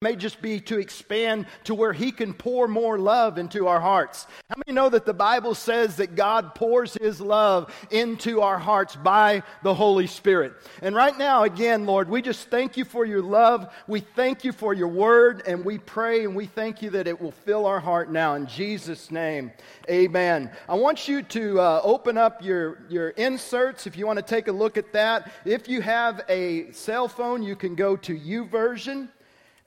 may 0.00 0.14
just 0.14 0.40
be 0.40 0.60
to 0.60 0.78
expand 0.78 1.44
to 1.64 1.74
where 1.74 1.92
He 1.92 2.12
can 2.12 2.32
pour 2.32 2.68
more 2.68 3.00
love 3.00 3.36
into 3.36 3.66
our 3.66 3.80
hearts. 3.80 4.28
How 4.48 4.54
many 4.64 4.72
know 4.72 4.88
that 4.88 5.04
the 5.04 5.12
Bible 5.12 5.56
says 5.56 5.96
that 5.96 6.14
God 6.14 6.54
pours 6.54 6.94
His 6.94 7.20
love 7.20 7.74
into 7.90 8.40
our 8.40 8.58
hearts 8.58 8.94
by 8.94 9.42
the 9.64 9.74
Holy 9.74 10.06
Spirit? 10.06 10.52
And 10.82 10.94
right 10.94 11.18
now, 11.18 11.42
again, 11.42 11.84
Lord, 11.84 12.08
we 12.08 12.22
just 12.22 12.48
thank 12.48 12.76
you 12.76 12.84
for 12.84 13.04
your 13.04 13.22
love. 13.22 13.74
We 13.88 13.98
thank 13.98 14.44
you 14.44 14.52
for 14.52 14.72
your 14.72 14.86
word, 14.86 15.42
and 15.48 15.64
we 15.64 15.78
pray 15.78 16.24
and 16.24 16.36
we 16.36 16.46
thank 16.46 16.80
you 16.80 16.90
that 16.90 17.08
it 17.08 17.20
will 17.20 17.32
fill 17.32 17.66
our 17.66 17.80
heart 17.80 18.08
now. 18.08 18.36
In 18.36 18.46
Jesus' 18.46 19.10
name, 19.10 19.50
amen. 19.90 20.52
I 20.68 20.76
want 20.76 21.08
you 21.08 21.22
to 21.22 21.60
uh, 21.60 21.80
open 21.82 22.16
up 22.16 22.40
your, 22.40 22.84
your 22.88 23.08
inserts 23.10 23.88
if 23.88 23.96
you 23.96 24.06
want 24.06 24.20
to 24.20 24.24
take 24.24 24.46
a 24.46 24.52
look 24.52 24.76
at 24.76 24.92
that. 24.92 25.32
If 25.44 25.68
you 25.68 25.80
have 25.80 26.24
a 26.28 26.70
cell 26.70 27.08
phone, 27.08 27.42
you 27.42 27.56
can 27.56 27.74
go 27.74 27.96
to 27.96 28.16
YouVersion 28.16 29.08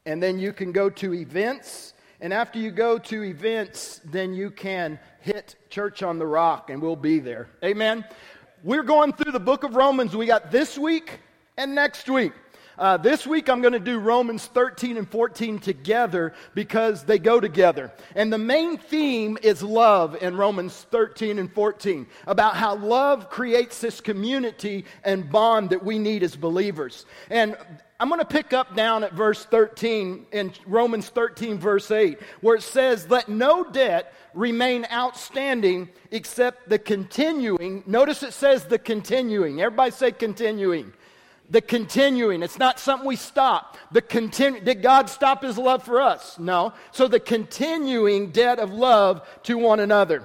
and 0.06 0.22
then 0.22 0.40
you 0.40 0.54
can 0.54 0.72
go 0.72 0.90
to 0.90 1.14
events. 1.14 1.94
And 2.20 2.34
after 2.34 2.60
you 2.60 2.72
go 2.72 2.98
to 3.00 3.24
events, 3.24 4.02
then 4.06 4.34
you 4.34 4.52
can 4.52 5.00
hit 5.22 5.56
Church 5.70 6.04
on 6.04 6.20
the 6.20 6.26
Rock, 6.26 6.70
and 6.70 6.82
we'll 6.82 6.96
be 6.96 7.20
there. 7.20 7.50
Amen. 7.64 8.06
We're 8.64 8.84
going 8.84 9.14
through 9.14 9.32
the 9.32 9.40
book 9.40 9.64
of 9.64 9.76
Romans. 9.76 10.16
We 10.16 10.28
got 10.28 10.52
this 10.52 10.78
week 10.78 11.20
and 11.58 11.74
next 11.74 12.10
week. 12.10 12.34
Uh, 12.82 12.98
this 12.98 13.28
week 13.28 13.48
I'm 13.48 13.62
going 13.62 13.74
to 13.74 13.80
do 13.80 14.00
Romans 14.00 14.48
13 14.48 14.98
and 14.98 15.08
14 15.08 15.60
together 15.60 16.34
because 16.56 17.04
they 17.04 17.20
go 17.20 17.40
together. 17.40 17.92
And 18.16 18.34
the 18.34 18.40
main 18.40 18.80
theme 18.80 19.38
is 19.44 19.62
love 19.62 20.18
in 20.20 20.36
Romans 20.36 20.88
13 20.90 21.38
and 21.38 21.54
14 21.54 22.08
about 22.26 22.56
how 22.56 22.78
love 22.78 23.30
creates 23.30 23.80
this 23.82 24.02
community 24.02 24.86
and 25.04 25.30
bond 25.30 25.70
that 25.70 25.86
we 25.86 26.00
need 26.00 26.24
as 26.24 26.36
believers. 26.36 27.06
And 27.30 27.56
I'm 28.00 28.10
going 28.10 28.18
to 28.20 28.26
pick 28.26 28.52
up 28.52 28.76
down 28.76 29.04
at 29.04 29.14
verse 29.14 29.46
13 29.46 30.26
in 30.32 30.52
Romans 30.66 31.08
13, 31.10 31.60
verse 31.60 31.92
8, 31.92 32.20
where 32.42 32.56
it 32.56 32.64
says, 32.64 33.08
Let 33.12 33.30
no 33.30 33.64
debt 33.64 34.12
remain 34.34 34.88
outstanding 34.92 35.88
except 36.10 36.68
the 36.68 36.80
continuing. 36.80 37.84
Notice 37.86 38.24
it 38.24 38.34
says 38.34 38.66
the 38.66 38.80
continuing. 38.80 39.62
Everybody 39.62 39.92
say 39.92 40.12
continuing. 40.12 40.94
The 41.52 41.62
continuing. 41.62 42.44
It's 42.44 42.58
not 42.58 42.80
something 42.80 43.06
we 43.06 43.18
stop. 43.18 43.78
The 43.92 44.02
continu- 44.02 44.64
Did 44.64 44.82
God 44.82 45.10
stop 45.10 45.44
his 45.44 45.58
love 45.58 45.84
for 45.84 46.00
us? 46.00 46.40
No. 46.40 46.72
So 46.94 47.10
the 47.10 47.20
continuing 47.20 48.32
debt 48.32 48.58
of 48.58 48.72
love 48.72 49.28
to 49.44 49.58
one 49.58 49.82
another. 49.82 50.24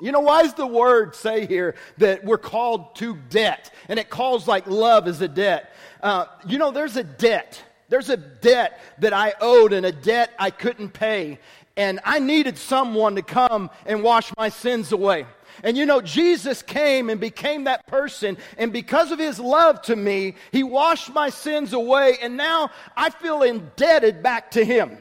You 0.00 0.10
know, 0.10 0.20
why 0.20 0.42
does 0.42 0.54
the 0.54 0.66
word 0.66 1.14
say 1.14 1.46
here 1.46 1.74
that 1.98 2.24
we're 2.24 2.38
called 2.38 2.96
to 2.96 3.14
debt? 3.28 3.72
And 3.88 3.98
it 3.98 4.08
calls 4.08 4.48
like 4.48 4.66
love 4.66 5.06
as 5.06 5.20
a 5.20 5.28
debt. 5.28 5.70
Uh, 6.02 6.24
you 6.46 6.56
know, 6.56 6.70
there's 6.70 6.96
a 6.96 7.04
debt. 7.04 7.62
There's 7.90 8.08
a 8.08 8.16
debt 8.16 8.80
that 9.00 9.12
I 9.12 9.34
owed 9.42 9.74
and 9.74 9.84
a 9.84 9.92
debt 9.92 10.30
I 10.38 10.48
couldn't 10.48 10.94
pay. 10.94 11.40
And 11.76 12.00
I 12.04 12.20
needed 12.20 12.56
someone 12.56 13.16
to 13.16 13.22
come 13.22 13.70
and 13.84 14.02
wash 14.02 14.32
my 14.38 14.48
sins 14.48 14.92
away. 14.92 15.26
And 15.62 15.76
you 15.76 15.86
know, 15.86 16.00
Jesus 16.00 16.62
came 16.62 17.10
and 17.10 17.20
became 17.20 17.64
that 17.64 17.86
person. 17.86 18.36
And 18.58 18.72
because 18.72 19.12
of 19.12 19.18
his 19.18 19.38
love 19.38 19.82
to 19.82 19.96
me, 19.96 20.34
he 20.52 20.62
washed 20.62 21.12
my 21.12 21.30
sins 21.30 21.72
away. 21.72 22.18
And 22.20 22.36
now 22.36 22.70
I 22.96 23.10
feel 23.10 23.42
indebted 23.42 24.22
back 24.22 24.50
to 24.52 24.64
him. 24.64 24.98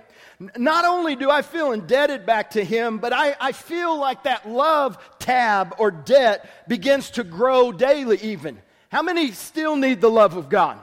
Not 0.57 0.85
only 0.85 1.15
do 1.15 1.29
I 1.29 1.41
feel 1.41 1.71
indebted 1.71 2.25
back 2.25 2.51
to 2.51 2.63
him, 2.63 2.97
but 2.97 3.13
I, 3.13 3.35
I 3.39 3.51
feel 3.51 3.97
like 3.97 4.23
that 4.23 4.49
love 4.49 4.97
tab 5.19 5.75
or 5.77 5.91
debt 5.91 6.67
begins 6.67 7.11
to 7.11 7.23
grow 7.23 7.71
daily, 7.71 8.17
even. 8.17 8.61
How 8.89 9.01
many 9.01 9.31
still 9.31 9.75
need 9.75 10.01
the 10.01 10.09
love 10.09 10.35
of 10.35 10.49
God? 10.49 10.79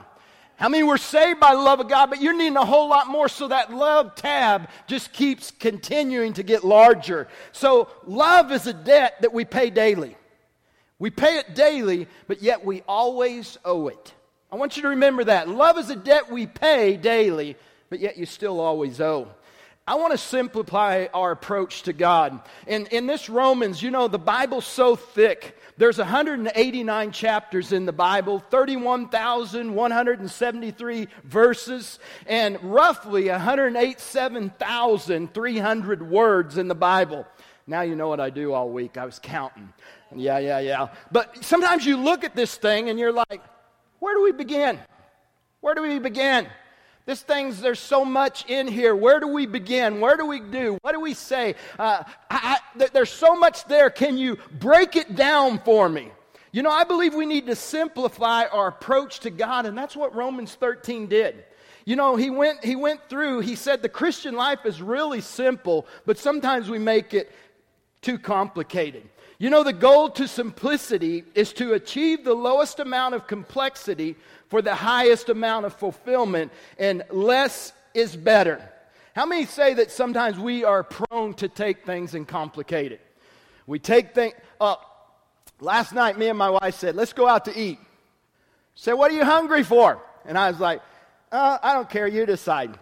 How 0.61 0.69
many 0.69 0.83
were 0.83 0.99
saved 0.99 1.39
by 1.39 1.55
the 1.55 1.61
love 1.61 1.79
of 1.79 1.89
God, 1.89 2.11
but 2.11 2.21
you're 2.21 2.37
needing 2.37 2.55
a 2.55 2.63
whole 2.63 2.87
lot 2.87 3.07
more, 3.07 3.27
so 3.27 3.47
that 3.47 3.73
love 3.73 4.13
tab 4.13 4.69
just 4.85 5.11
keeps 5.11 5.49
continuing 5.49 6.33
to 6.33 6.43
get 6.43 6.63
larger. 6.63 7.27
So, 7.51 7.89
love 8.05 8.51
is 8.51 8.67
a 8.67 8.73
debt 8.73 9.23
that 9.23 9.33
we 9.33 9.43
pay 9.43 9.71
daily. 9.71 10.15
We 10.99 11.09
pay 11.09 11.39
it 11.39 11.55
daily, 11.55 12.07
but 12.27 12.43
yet 12.43 12.63
we 12.63 12.83
always 12.87 13.57
owe 13.65 13.87
it. 13.87 14.13
I 14.51 14.55
want 14.55 14.75
you 14.75 14.83
to 14.83 14.89
remember 14.89 15.23
that. 15.23 15.49
Love 15.49 15.79
is 15.79 15.89
a 15.89 15.95
debt 15.95 16.29
we 16.29 16.45
pay 16.45 16.95
daily, 16.95 17.57
but 17.89 17.99
yet 17.99 18.17
you 18.17 18.27
still 18.27 18.59
always 18.59 19.01
owe. 19.01 19.29
I 19.87 19.95
want 19.95 20.11
to 20.11 20.17
simplify 20.19 21.07
our 21.11 21.31
approach 21.31 21.81
to 21.83 21.93
God. 21.93 22.39
In, 22.67 22.85
in 22.91 23.07
this 23.07 23.29
Romans, 23.29 23.81
you 23.81 23.89
know, 23.89 24.07
the 24.07 24.19
Bible's 24.19 24.67
so 24.67 24.95
thick. 24.95 25.57
There's 25.77 25.97
189 25.97 27.11
chapters 27.11 27.71
in 27.71 27.85
the 27.85 27.93
Bible, 27.93 28.39
31,173 28.39 31.07
verses, 31.23 31.99
and 32.27 32.61
roughly 32.61 33.29
108,300 33.29 36.09
words 36.09 36.57
in 36.57 36.67
the 36.67 36.75
Bible. 36.75 37.25
Now 37.67 37.81
you 37.81 37.95
know 37.95 38.09
what 38.09 38.19
I 38.19 38.29
do 38.29 38.53
all 38.53 38.69
week. 38.69 38.97
I 38.97 39.05
was 39.05 39.19
counting. 39.19 39.71
Yeah, 40.15 40.39
yeah, 40.39 40.59
yeah. 40.59 40.89
But 41.11 41.43
sometimes 41.43 41.85
you 41.85 41.97
look 41.97 42.23
at 42.23 42.35
this 42.35 42.55
thing 42.55 42.89
and 42.89 42.99
you're 42.99 43.13
like, 43.13 43.41
where 43.99 44.15
do 44.15 44.23
we 44.23 44.31
begin? 44.31 44.79
Where 45.61 45.75
do 45.75 45.83
we 45.83 45.99
begin? 45.99 46.47
This 47.05 47.21
thing's, 47.21 47.61
there's 47.61 47.79
so 47.79 48.05
much 48.05 48.45
in 48.47 48.67
here. 48.67 48.95
Where 48.95 49.19
do 49.19 49.27
we 49.27 49.45
begin? 49.45 49.99
Where 49.99 50.17
do 50.17 50.25
we 50.25 50.39
do? 50.39 50.77
What 50.81 50.93
do 50.93 50.99
we 50.99 51.13
say? 51.13 51.55
Uh, 51.79 52.03
I, 52.29 52.59
I, 52.75 52.87
there's 52.93 53.11
so 53.11 53.35
much 53.35 53.65
there. 53.65 53.89
Can 53.89 54.17
you 54.17 54.37
break 54.59 54.95
it 54.95 55.15
down 55.15 55.59
for 55.59 55.89
me? 55.89 56.11
You 56.51 56.63
know, 56.63 56.69
I 56.69 56.83
believe 56.83 57.13
we 57.15 57.25
need 57.25 57.47
to 57.47 57.55
simplify 57.55 58.45
our 58.45 58.67
approach 58.67 59.21
to 59.21 59.29
God, 59.29 59.65
and 59.65 59.77
that's 59.77 59.95
what 59.95 60.13
Romans 60.15 60.53
13 60.55 61.07
did. 61.07 61.45
You 61.85 61.95
know, 61.95 62.15
he 62.15 62.29
went, 62.29 62.63
he 62.63 62.75
went 62.75 63.09
through, 63.09 63.39
he 63.39 63.55
said 63.55 63.81
the 63.81 63.89
Christian 63.89 64.35
life 64.35 64.65
is 64.65 64.81
really 64.81 65.21
simple, 65.21 65.87
but 66.05 66.17
sometimes 66.17 66.69
we 66.69 66.77
make 66.77 67.13
it 67.13 67.31
too 68.01 68.19
complicated. 68.19 69.09
You 69.39 69.49
know, 69.49 69.63
the 69.63 69.73
goal 69.73 70.09
to 70.11 70.27
simplicity 70.27 71.23
is 71.33 71.51
to 71.53 71.73
achieve 71.73 72.23
the 72.23 72.35
lowest 72.35 72.79
amount 72.79 73.15
of 73.15 73.25
complexity 73.25 74.15
for 74.51 74.61
the 74.61 74.75
highest 74.75 75.29
amount 75.29 75.65
of 75.65 75.73
fulfillment, 75.73 76.51
and 76.77 77.03
less 77.09 77.71
is 77.93 78.17
better. 78.17 78.61
How 79.15 79.25
many 79.25 79.45
say 79.45 79.75
that 79.75 79.91
sometimes 79.91 80.37
we 80.37 80.65
are 80.65 80.83
prone 80.83 81.33
to 81.35 81.47
take 81.47 81.85
things 81.85 82.13
and 82.15 82.27
complicate 82.27 82.91
it? 82.91 83.01
We 83.65 83.79
take 83.79 84.13
things. 84.13 84.33
Uh, 84.59 84.75
last 85.61 85.93
night, 85.93 86.19
me 86.19 86.27
and 86.27 86.37
my 86.37 86.49
wife 86.49 86.75
said, 86.75 86.95
"Let's 86.95 87.13
go 87.13 87.27
out 87.27 87.45
to 87.45 87.57
eat." 87.57 87.79
Said, 88.75 88.93
"What 88.93 89.09
are 89.09 89.15
you 89.15 89.23
hungry 89.23 89.63
for?" 89.63 90.03
And 90.25 90.37
I 90.37 90.51
was 90.51 90.59
like, 90.59 90.81
uh, 91.31 91.57
"I 91.63 91.73
don't 91.73 91.89
care. 91.89 92.07
You 92.07 92.25
decide." 92.25 92.77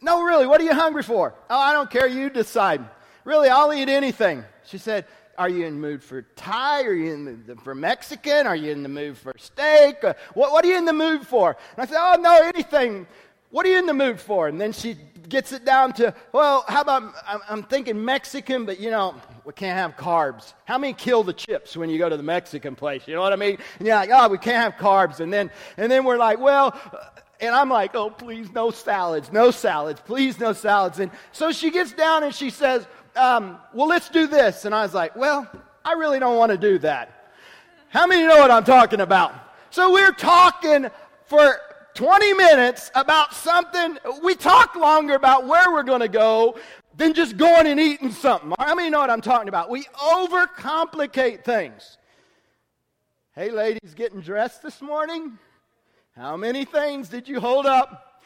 No, 0.00 0.22
really. 0.22 0.46
What 0.46 0.60
are 0.60 0.64
you 0.64 0.74
hungry 0.74 1.02
for? 1.02 1.34
Oh, 1.50 1.58
I 1.58 1.72
don't 1.72 1.90
care. 1.90 2.06
You 2.06 2.30
decide. 2.30 2.84
Really, 3.24 3.48
I'll 3.48 3.72
eat 3.72 3.88
anything. 3.88 4.44
She 4.66 4.78
said, 4.78 5.06
are 5.38 5.48
you 5.48 5.66
in 5.66 5.74
the 5.74 5.80
mood 5.80 6.02
for 6.02 6.22
Thai? 6.36 6.82
Are 6.82 6.92
you 6.92 7.12
in 7.12 7.44
the, 7.46 7.56
for 7.56 7.74
Mexican? 7.74 8.46
Are 8.46 8.56
you 8.56 8.70
in 8.72 8.82
the 8.82 8.88
mood 8.88 9.16
for 9.16 9.32
steak? 9.38 10.02
Uh, 10.02 10.14
what, 10.34 10.52
what 10.52 10.64
are 10.64 10.68
you 10.68 10.78
in 10.78 10.84
the 10.84 10.92
mood 10.92 11.26
for? 11.26 11.56
And 11.76 11.82
I 11.82 11.86
said, 11.86 11.98
Oh, 11.98 12.20
no, 12.20 12.42
anything. 12.42 13.06
What 13.50 13.66
are 13.66 13.68
you 13.68 13.78
in 13.78 13.86
the 13.86 13.94
mood 13.94 14.20
for? 14.20 14.48
And 14.48 14.60
then 14.60 14.72
she 14.72 14.96
gets 15.28 15.52
it 15.52 15.64
down 15.64 15.92
to, 15.94 16.14
Well, 16.32 16.64
how 16.68 16.82
about, 16.82 17.14
I'm, 17.26 17.40
I'm 17.48 17.62
thinking 17.62 18.04
Mexican, 18.04 18.64
but 18.64 18.80
you 18.80 18.90
know, 18.90 19.14
we 19.44 19.52
can't 19.52 19.78
have 19.78 19.96
carbs. 19.96 20.54
How 20.64 20.78
many 20.78 20.92
kill 20.92 21.22
the 21.22 21.32
chips 21.32 21.76
when 21.76 21.90
you 21.90 21.98
go 21.98 22.08
to 22.08 22.16
the 22.16 22.22
Mexican 22.22 22.74
place? 22.74 23.06
You 23.06 23.14
know 23.14 23.20
what 23.20 23.32
I 23.32 23.36
mean? 23.36 23.58
And 23.78 23.86
you're 23.86 23.96
like, 23.96 24.10
Oh, 24.12 24.28
we 24.28 24.38
can't 24.38 24.72
have 24.72 24.80
carbs. 24.80 25.20
And 25.20 25.32
then, 25.32 25.50
and 25.76 25.90
then 25.90 26.04
we're 26.04 26.18
like, 26.18 26.38
Well, 26.38 26.78
uh, 26.92 26.98
and 27.40 27.54
I'm 27.54 27.68
like, 27.68 27.94
oh, 27.94 28.10
please, 28.10 28.50
no 28.52 28.70
salads, 28.70 29.30
no 29.32 29.50
salads, 29.50 30.00
please, 30.00 30.38
no 30.38 30.52
salads. 30.52 30.98
And 30.98 31.10
so 31.32 31.52
she 31.52 31.70
gets 31.70 31.92
down 31.92 32.22
and 32.22 32.34
she 32.34 32.48
says, 32.48 32.86
um, 33.16 33.58
well, 33.72 33.88
let's 33.88 34.08
do 34.08 34.26
this. 34.26 34.64
And 34.64 34.74
I 34.74 34.82
was 34.82 34.94
like, 34.94 35.14
well, 35.16 35.48
I 35.84 35.92
really 35.92 36.18
don't 36.18 36.36
want 36.36 36.52
to 36.52 36.58
do 36.58 36.78
that. 36.78 37.32
How 37.88 38.06
many 38.06 38.26
know 38.26 38.38
what 38.38 38.50
I'm 38.50 38.64
talking 38.64 39.00
about? 39.00 39.34
So 39.70 39.92
we're 39.92 40.12
talking 40.12 40.88
for 41.26 41.58
20 41.94 42.34
minutes 42.34 42.90
about 42.94 43.34
something. 43.34 43.98
We 44.22 44.34
talk 44.34 44.74
longer 44.74 45.14
about 45.14 45.46
where 45.46 45.72
we're 45.72 45.84
going 45.84 46.00
to 46.00 46.08
go 46.08 46.56
than 46.96 47.12
just 47.12 47.36
going 47.36 47.66
and 47.66 47.78
eating 47.78 48.10
something. 48.10 48.52
How 48.58 48.74
many 48.74 48.90
know 48.90 49.00
what 49.00 49.10
I'm 49.10 49.20
talking 49.20 49.48
about? 49.48 49.70
We 49.70 49.84
overcomplicate 49.84 51.44
things. 51.44 51.98
Hey, 53.34 53.50
ladies, 53.50 53.94
getting 53.94 54.20
dressed 54.20 54.62
this 54.62 54.80
morning? 54.80 55.38
How 56.16 56.36
many 56.36 56.64
things 56.64 57.08
did 57.08 57.28
you 57.28 57.40
hold 57.40 57.66
up? 57.66 58.22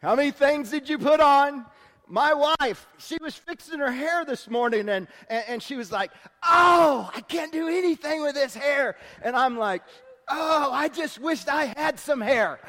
How 0.00 0.14
many 0.14 0.30
things 0.30 0.70
did 0.70 0.88
you 0.88 0.98
put 0.98 1.20
on? 1.20 1.66
My 2.08 2.54
wife, 2.60 2.86
she 2.98 3.18
was 3.20 3.34
fixing 3.34 3.80
her 3.80 3.90
hair 3.90 4.24
this 4.24 4.48
morning 4.48 4.88
and, 4.88 5.08
and, 5.28 5.44
and, 5.48 5.62
she 5.62 5.76
was 5.76 5.90
like, 5.90 6.12
Oh, 6.44 7.10
I 7.14 7.20
can't 7.20 7.52
do 7.52 7.66
anything 7.68 8.22
with 8.22 8.34
this 8.34 8.54
hair. 8.54 8.96
And 9.22 9.34
I'm 9.34 9.58
like, 9.58 9.82
Oh, 10.28 10.70
I 10.72 10.88
just 10.88 11.18
wished 11.18 11.48
I 11.48 11.66
had 11.76 11.98
some 11.98 12.20
hair. 12.20 12.60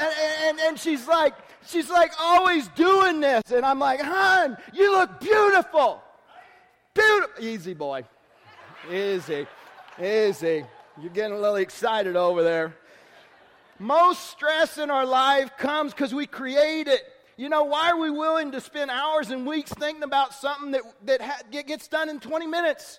And, 0.00 0.14
and, 0.42 0.60
and 0.60 0.78
she's 0.78 1.08
like, 1.08 1.34
She's 1.66 1.90
like 1.90 2.12
always 2.20 2.68
doing 2.68 3.20
this. 3.20 3.42
And 3.50 3.66
I'm 3.66 3.80
like, 3.80 4.00
Hon, 4.00 4.56
you 4.72 4.92
look 4.92 5.20
beautiful. 5.20 6.00
Beautiful. 6.94 7.44
Easy, 7.44 7.74
boy. 7.74 8.04
Easy. 8.90 9.46
Easy. 10.00 10.64
You're 11.00 11.10
getting 11.10 11.36
a 11.36 11.40
little 11.40 11.56
excited 11.56 12.14
over 12.14 12.44
there. 12.44 12.76
Most 13.80 14.30
stress 14.30 14.78
in 14.78 14.90
our 14.90 15.06
life 15.06 15.56
comes 15.56 15.92
because 15.92 16.14
we 16.14 16.26
create 16.26 16.88
it 16.88 17.02
You 17.38 17.48
know, 17.48 17.62
why 17.62 17.90
are 17.90 17.96
we 17.96 18.10
willing 18.10 18.50
to 18.50 18.60
spend 18.60 18.90
hours 18.90 19.30
and 19.30 19.46
weeks 19.46 19.70
thinking 19.70 20.02
about 20.02 20.34
something 20.34 20.72
that, 20.72 20.82
that 21.06 21.22
ha- 21.22 21.42
gets 21.48 21.86
done 21.86 22.08
in 22.08 22.18
20 22.18 22.48
minutes? 22.48 22.98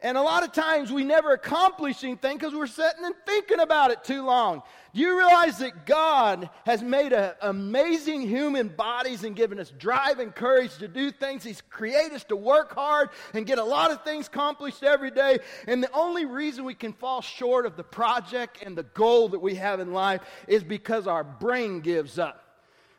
And 0.00 0.16
a 0.16 0.22
lot 0.22 0.44
of 0.44 0.52
times 0.52 0.90
we 0.90 1.04
never 1.04 1.32
accomplish 1.32 2.02
anything 2.02 2.38
because 2.38 2.54
we're 2.54 2.68
sitting 2.68 3.04
and 3.04 3.14
thinking 3.26 3.60
about 3.60 3.90
it 3.90 4.02
too 4.02 4.24
long. 4.24 4.62
Do 4.94 5.00
you 5.02 5.14
realize 5.18 5.58
that 5.58 5.84
God 5.84 6.48
has 6.64 6.82
made 6.82 7.12
a, 7.12 7.36
amazing 7.42 8.22
human 8.22 8.68
bodies 8.68 9.24
and 9.24 9.36
given 9.36 9.60
us 9.60 9.70
drive 9.76 10.20
and 10.20 10.34
courage 10.34 10.78
to 10.78 10.88
do 10.88 11.10
things? 11.10 11.44
He's 11.44 11.60
created 11.60 12.14
us 12.14 12.24
to 12.24 12.36
work 12.36 12.74
hard 12.74 13.10
and 13.34 13.44
get 13.44 13.58
a 13.58 13.64
lot 13.64 13.90
of 13.90 14.04
things 14.04 14.26
accomplished 14.26 14.82
every 14.82 15.10
day. 15.10 15.38
And 15.66 15.82
the 15.82 15.92
only 15.92 16.24
reason 16.24 16.64
we 16.64 16.74
can 16.74 16.94
fall 16.94 17.20
short 17.20 17.66
of 17.66 17.76
the 17.76 17.84
project 17.84 18.62
and 18.62 18.74
the 18.74 18.84
goal 18.84 19.28
that 19.28 19.40
we 19.40 19.56
have 19.56 19.80
in 19.80 19.92
life 19.92 20.22
is 20.48 20.64
because 20.64 21.06
our 21.06 21.24
brain 21.24 21.80
gives 21.80 22.18
up. 22.18 22.45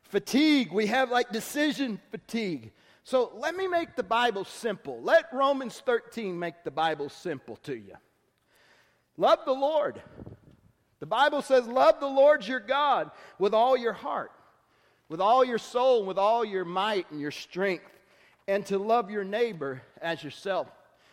Fatigue, 0.09 0.71
we 0.71 0.87
have 0.87 1.11
like 1.11 1.31
decision 1.31 1.99
fatigue. 2.11 2.71
So 3.03 3.31
let 3.35 3.55
me 3.55 3.67
make 3.67 3.95
the 3.95 4.03
Bible 4.03 4.45
simple. 4.45 5.01
Let 5.01 5.25
Romans 5.31 5.81
13 5.85 6.37
make 6.37 6.63
the 6.63 6.71
Bible 6.71 7.09
simple 7.09 7.57
to 7.63 7.75
you. 7.75 7.95
Love 9.17 9.39
the 9.45 9.53
Lord. 9.53 10.01
The 10.99 11.05
Bible 11.05 11.41
says, 11.41 11.67
Love 11.67 11.99
the 11.99 12.07
Lord 12.07 12.45
your 12.45 12.59
God 12.59 13.11
with 13.39 13.53
all 13.53 13.77
your 13.77 13.93
heart, 13.93 14.31
with 15.09 15.21
all 15.21 15.43
your 15.43 15.57
soul, 15.57 16.05
with 16.05 16.17
all 16.17 16.43
your 16.43 16.65
might 16.65 17.09
and 17.11 17.19
your 17.19 17.31
strength, 17.31 17.91
and 18.47 18.65
to 18.67 18.77
love 18.77 19.11
your 19.11 19.23
neighbor 19.23 19.81
as 20.01 20.23
yourself. 20.23 20.67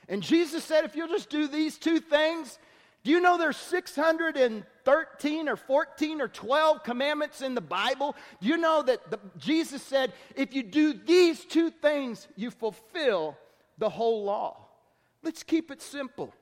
And 0.08 0.22
Jesus 0.22 0.64
said, 0.64 0.84
If 0.84 0.96
you'll 0.96 1.08
just 1.08 1.30
do 1.30 1.48
these 1.48 1.78
two 1.78 2.00
things, 2.00 2.58
do 3.04 3.10
you 3.10 3.20
know 3.20 3.36
there's 3.36 3.58
613 3.58 5.48
or 5.48 5.56
14 5.56 6.20
or 6.22 6.28
12 6.28 6.82
commandments 6.82 7.42
in 7.42 7.54
the 7.54 7.60
Bible? 7.60 8.16
Do 8.40 8.48
you 8.48 8.56
know 8.56 8.82
that 8.82 9.10
the, 9.10 9.20
Jesus 9.36 9.82
said, 9.82 10.14
if 10.34 10.54
you 10.54 10.62
do 10.62 10.94
these 10.94 11.44
two 11.44 11.70
things, 11.70 12.26
you 12.34 12.50
fulfill 12.50 13.36
the 13.76 13.90
whole 13.90 14.24
law? 14.24 14.56
Let's 15.22 15.42
keep 15.42 15.70
it 15.70 15.82
simple. 15.82 16.32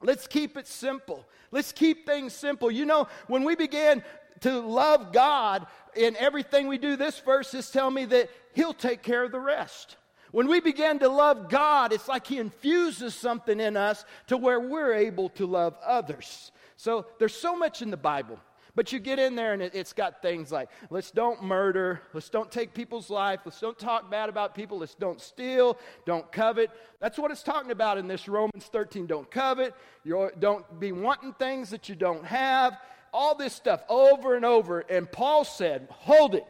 Let's 0.00 0.26
keep 0.26 0.56
it 0.56 0.66
simple. 0.66 1.26
Let's 1.50 1.70
keep 1.70 2.06
things 2.06 2.32
simple. 2.32 2.70
You 2.70 2.86
know, 2.86 3.06
when 3.26 3.44
we 3.44 3.54
began 3.54 4.02
to 4.40 4.58
love 4.60 5.12
God 5.12 5.66
in 5.94 6.16
everything 6.16 6.66
we 6.66 6.78
do, 6.78 6.96
this 6.96 7.18
verse 7.18 7.52
is 7.52 7.70
telling 7.70 7.94
me 7.94 8.06
that 8.06 8.30
He'll 8.54 8.72
take 8.72 9.02
care 9.02 9.24
of 9.24 9.32
the 9.32 9.40
rest. 9.40 9.96
When 10.32 10.48
we 10.48 10.60
begin 10.60 10.98
to 11.00 11.08
love 11.08 11.48
God, 11.48 11.92
it's 11.92 12.08
like 12.08 12.26
He 12.26 12.38
infuses 12.38 13.14
something 13.14 13.58
in 13.60 13.76
us 13.76 14.04
to 14.28 14.36
where 14.36 14.60
we're 14.60 14.94
able 14.94 15.28
to 15.30 15.46
love 15.46 15.76
others. 15.84 16.52
So 16.76 17.06
there's 17.18 17.34
so 17.34 17.56
much 17.56 17.82
in 17.82 17.90
the 17.90 17.96
Bible. 17.96 18.38
But 18.74 18.92
you 18.92 18.98
get 18.98 19.18
in 19.18 19.34
there 19.34 19.52
and 19.52 19.62
it, 19.62 19.74
has 19.74 19.92
got 19.92 20.22
things 20.22 20.52
like 20.52 20.68
let's 20.90 21.10
don't 21.10 21.42
murder, 21.42 22.00
let's 22.12 22.28
don't 22.28 22.50
take 22.50 22.72
people's 22.72 23.10
life, 23.10 23.40
let's 23.44 23.60
don't 23.60 23.78
talk 23.78 24.10
bad 24.10 24.28
about 24.28 24.54
people, 24.54 24.78
let's 24.78 24.94
don't 24.94 25.20
steal, 25.20 25.76
don't 26.06 26.30
covet. 26.30 26.70
That's 27.00 27.18
what 27.18 27.30
it's 27.30 27.42
talking 27.42 27.72
about 27.72 27.98
in 27.98 28.06
this 28.06 28.28
Romans 28.28 28.66
13. 28.66 29.06
Don't 29.06 29.30
covet, 29.30 29.74
you 30.04 30.30
don't 30.38 30.78
be 30.78 30.92
wanting 30.92 31.32
things 31.34 31.70
that 31.70 31.88
you 31.88 31.94
don't 31.94 32.24
have, 32.24 32.78
all 33.12 33.34
this 33.34 33.54
stuff 33.54 33.82
over 33.88 34.36
and 34.36 34.44
over. 34.44 34.80
And 34.80 35.10
Paul 35.10 35.44
said, 35.44 35.88
hold 35.90 36.34
it. 36.34 36.46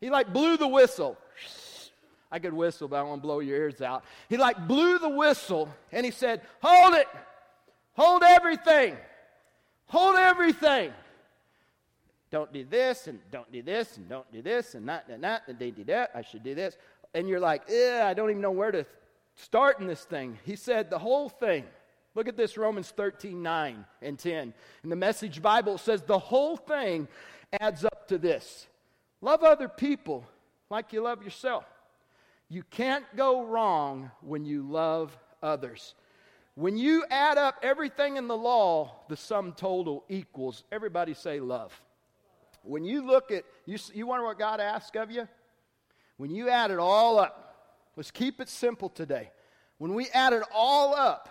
He 0.00 0.10
like 0.10 0.32
blew 0.32 0.56
the 0.56 0.68
whistle. 0.68 1.16
I 2.30 2.38
could 2.38 2.52
whistle, 2.52 2.88
but 2.88 3.00
I 3.00 3.10
to 3.10 3.16
blow 3.22 3.40
your 3.40 3.56
ears 3.56 3.82
out. 3.82 4.04
He 4.28 4.36
like 4.36 4.68
blew 4.68 4.98
the 4.98 5.08
whistle 5.08 5.68
and 5.90 6.04
he 6.04 6.12
said, 6.12 6.42
Hold 6.62 6.94
it! 6.94 7.08
Hold 7.94 8.22
everything! 8.22 8.96
Hold 9.86 10.16
everything! 10.16 10.92
Don't 12.30 12.52
do 12.52 12.64
this 12.64 13.08
and 13.08 13.18
don't 13.32 13.50
do 13.50 13.60
this 13.60 13.96
and 13.96 14.08
don't 14.08 14.30
do 14.32 14.40
this 14.40 14.74
and 14.76 14.86
not 14.86 15.04
and 15.08 15.20
not 15.20 15.42
and 15.48 15.58
they 15.58 15.72
do 15.72 15.82
that. 15.84 16.12
I 16.14 16.22
should 16.22 16.44
do 16.44 16.54
this. 16.54 16.76
And 17.12 17.28
you're 17.28 17.40
like, 17.40 17.62
yeah, 17.68 18.06
I 18.06 18.14
don't 18.14 18.30
even 18.30 18.40
know 18.40 18.52
where 18.52 18.70
to 18.70 18.86
start 19.34 19.80
in 19.80 19.88
this 19.88 20.04
thing. 20.04 20.38
He 20.44 20.54
said 20.54 20.90
the 20.90 20.98
whole 20.98 21.28
thing. 21.28 21.64
Look 22.14 22.28
at 22.28 22.36
this 22.36 22.56
Romans 22.56 22.90
13, 22.90 23.42
9 23.42 23.84
and 24.02 24.18
10. 24.18 24.54
And 24.82 24.92
the 24.92 24.96
message 24.96 25.42
Bible 25.42 25.78
says 25.78 26.02
the 26.02 26.18
whole 26.18 26.56
thing 26.56 27.08
adds 27.60 27.84
up 27.84 28.06
to 28.08 28.18
this. 28.18 28.66
Love 29.20 29.42
other 29.42 29.68
people 29.68 30.24
like 30.70 30.92
you 30.92 31.02
love 31.02 31.22
yourself. 31.22 31.64
You 32.50 32.64
can't 32.64 33.04
go 33.16 33.44
wrong 33.44 34.10
when 34.22 34.44
you 34.44 34.62
love 34.62 35.16
others. 35.40 35.94
When 36.56 36.76
you 36.76 37.04
add 37.08 37.38
up 37.38 37.60
everything 37.62 38.16
in 38.16 38.26
the 38.26 38.36
law, 38.36 38.96
the 39.08 39.16
sum 39.16 39.52
total 39.52 40.04
equals, 40.08 40.64
everybody 40.72 41.14
say 41.14 41.38
love. 41.38 41.80
When 42.62 42.84
you 42.84 43.06
look 43.06 43.30
at, 43.30 43.44
you, 43.66 43.78
you 43.94 44.06
wonder 44.08 44.26
what 44.26 44.38
God 44.38 44.60
asks 44.60 44.96
of 44.96 45.12
you? 45.12 45.28
When 46.16 46.30
you 46.30 46.48
add 46.50 46.72
it 46.72 46.78
all 46.78 47.20
up, 47.20 47.78
let's 47.96 48.10
keep 48.10 48.40
it 48.40 48.48
simple 48.48 48.88
today. 48.88 49.30
When 49.78 49.94
we 49.94 50.08
add 50.08 50.32
it 50.32 50.42
all 50.52 50.94
up, 50.94 51.28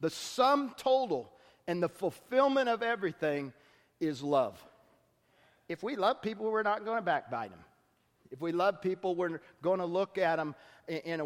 the 0.00 0.10
sum 0.10 0.74
total 0.76 1.32
and 1.66 1.82
the 1.82 1.88
fulfillment 1.88 2.68
of 2.68 2.82
everything 2.82 3.52
is 3.98 4.22
love. 4.22 4.62
If 5.68 5.82
we 5.82 5.96
love 5.96 6.20
people, 6.20 6.52
we're 6.52 6.62
not 6.62 6.84
going 6.84 6.98
to 6.98 7.02
backbite 7.02 7.50
them. 7.50 7.64
If 8.34 8.40
we 8.40 8.50
love 8.50 8.82
people, 8.82 9.14
we're 9.14 9.40
going 9.62 9.78
to 9.78 9.86
look 9.86 10.18
at 10.18 10.36
them, 10.36 10.56
and 10.88 11.22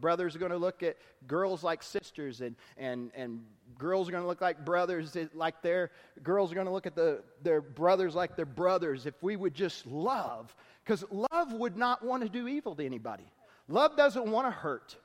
brothers 0.00 0.34
are 0.34 0.40
going 0.40 0.50
to 0.50 0.58
look 0.58 0.82
at 0.82 0.96
girls 1.28 1.62
like 1.62 1.80
sisters, 1.80 2.40
and, 2.40 2.56
and, 2.76 3.12
and 3.14 3.44
girls 3.78 4.08
are 4.08 4.10
going 4.10 4.24
to 4.24 4.26
look 4.26 4.40
like 4.40 4.64
brothers, 4.64 5.16
like 5.32 5.62
their 5.62 5.92
girls 6.24 6.50
are 6.50 6.56
going 6.56 6.66
to 6.66 6.72
look 6.72 6.88
at 6.88 6.96
the, 6.96 7.22
their 7.44 7.60
brothers 7.60 8.16
like 8.16 8.34
their 8.34 8.46
brothers. 8.46 9.06
If 9.06 9.22
we 9.22 9.36
would 9.36 9.54
just 9.54 9.86
love, 9.86 10.56
because 10.84 11.04
love 11.12 11.52
would 11.52 11.76
not 11.76 12.04
want 12.04 12.24
to 12.24 12.28
do 12.28 12.48
evil 12.48 12.74
to 12.74 12.84
anybody. 12.84 13.30
Love 13.68 13.96
doesn't 13.96 14.26
want 14.28 14.48
to 14.48 14.50
hurt. 14.50 14.96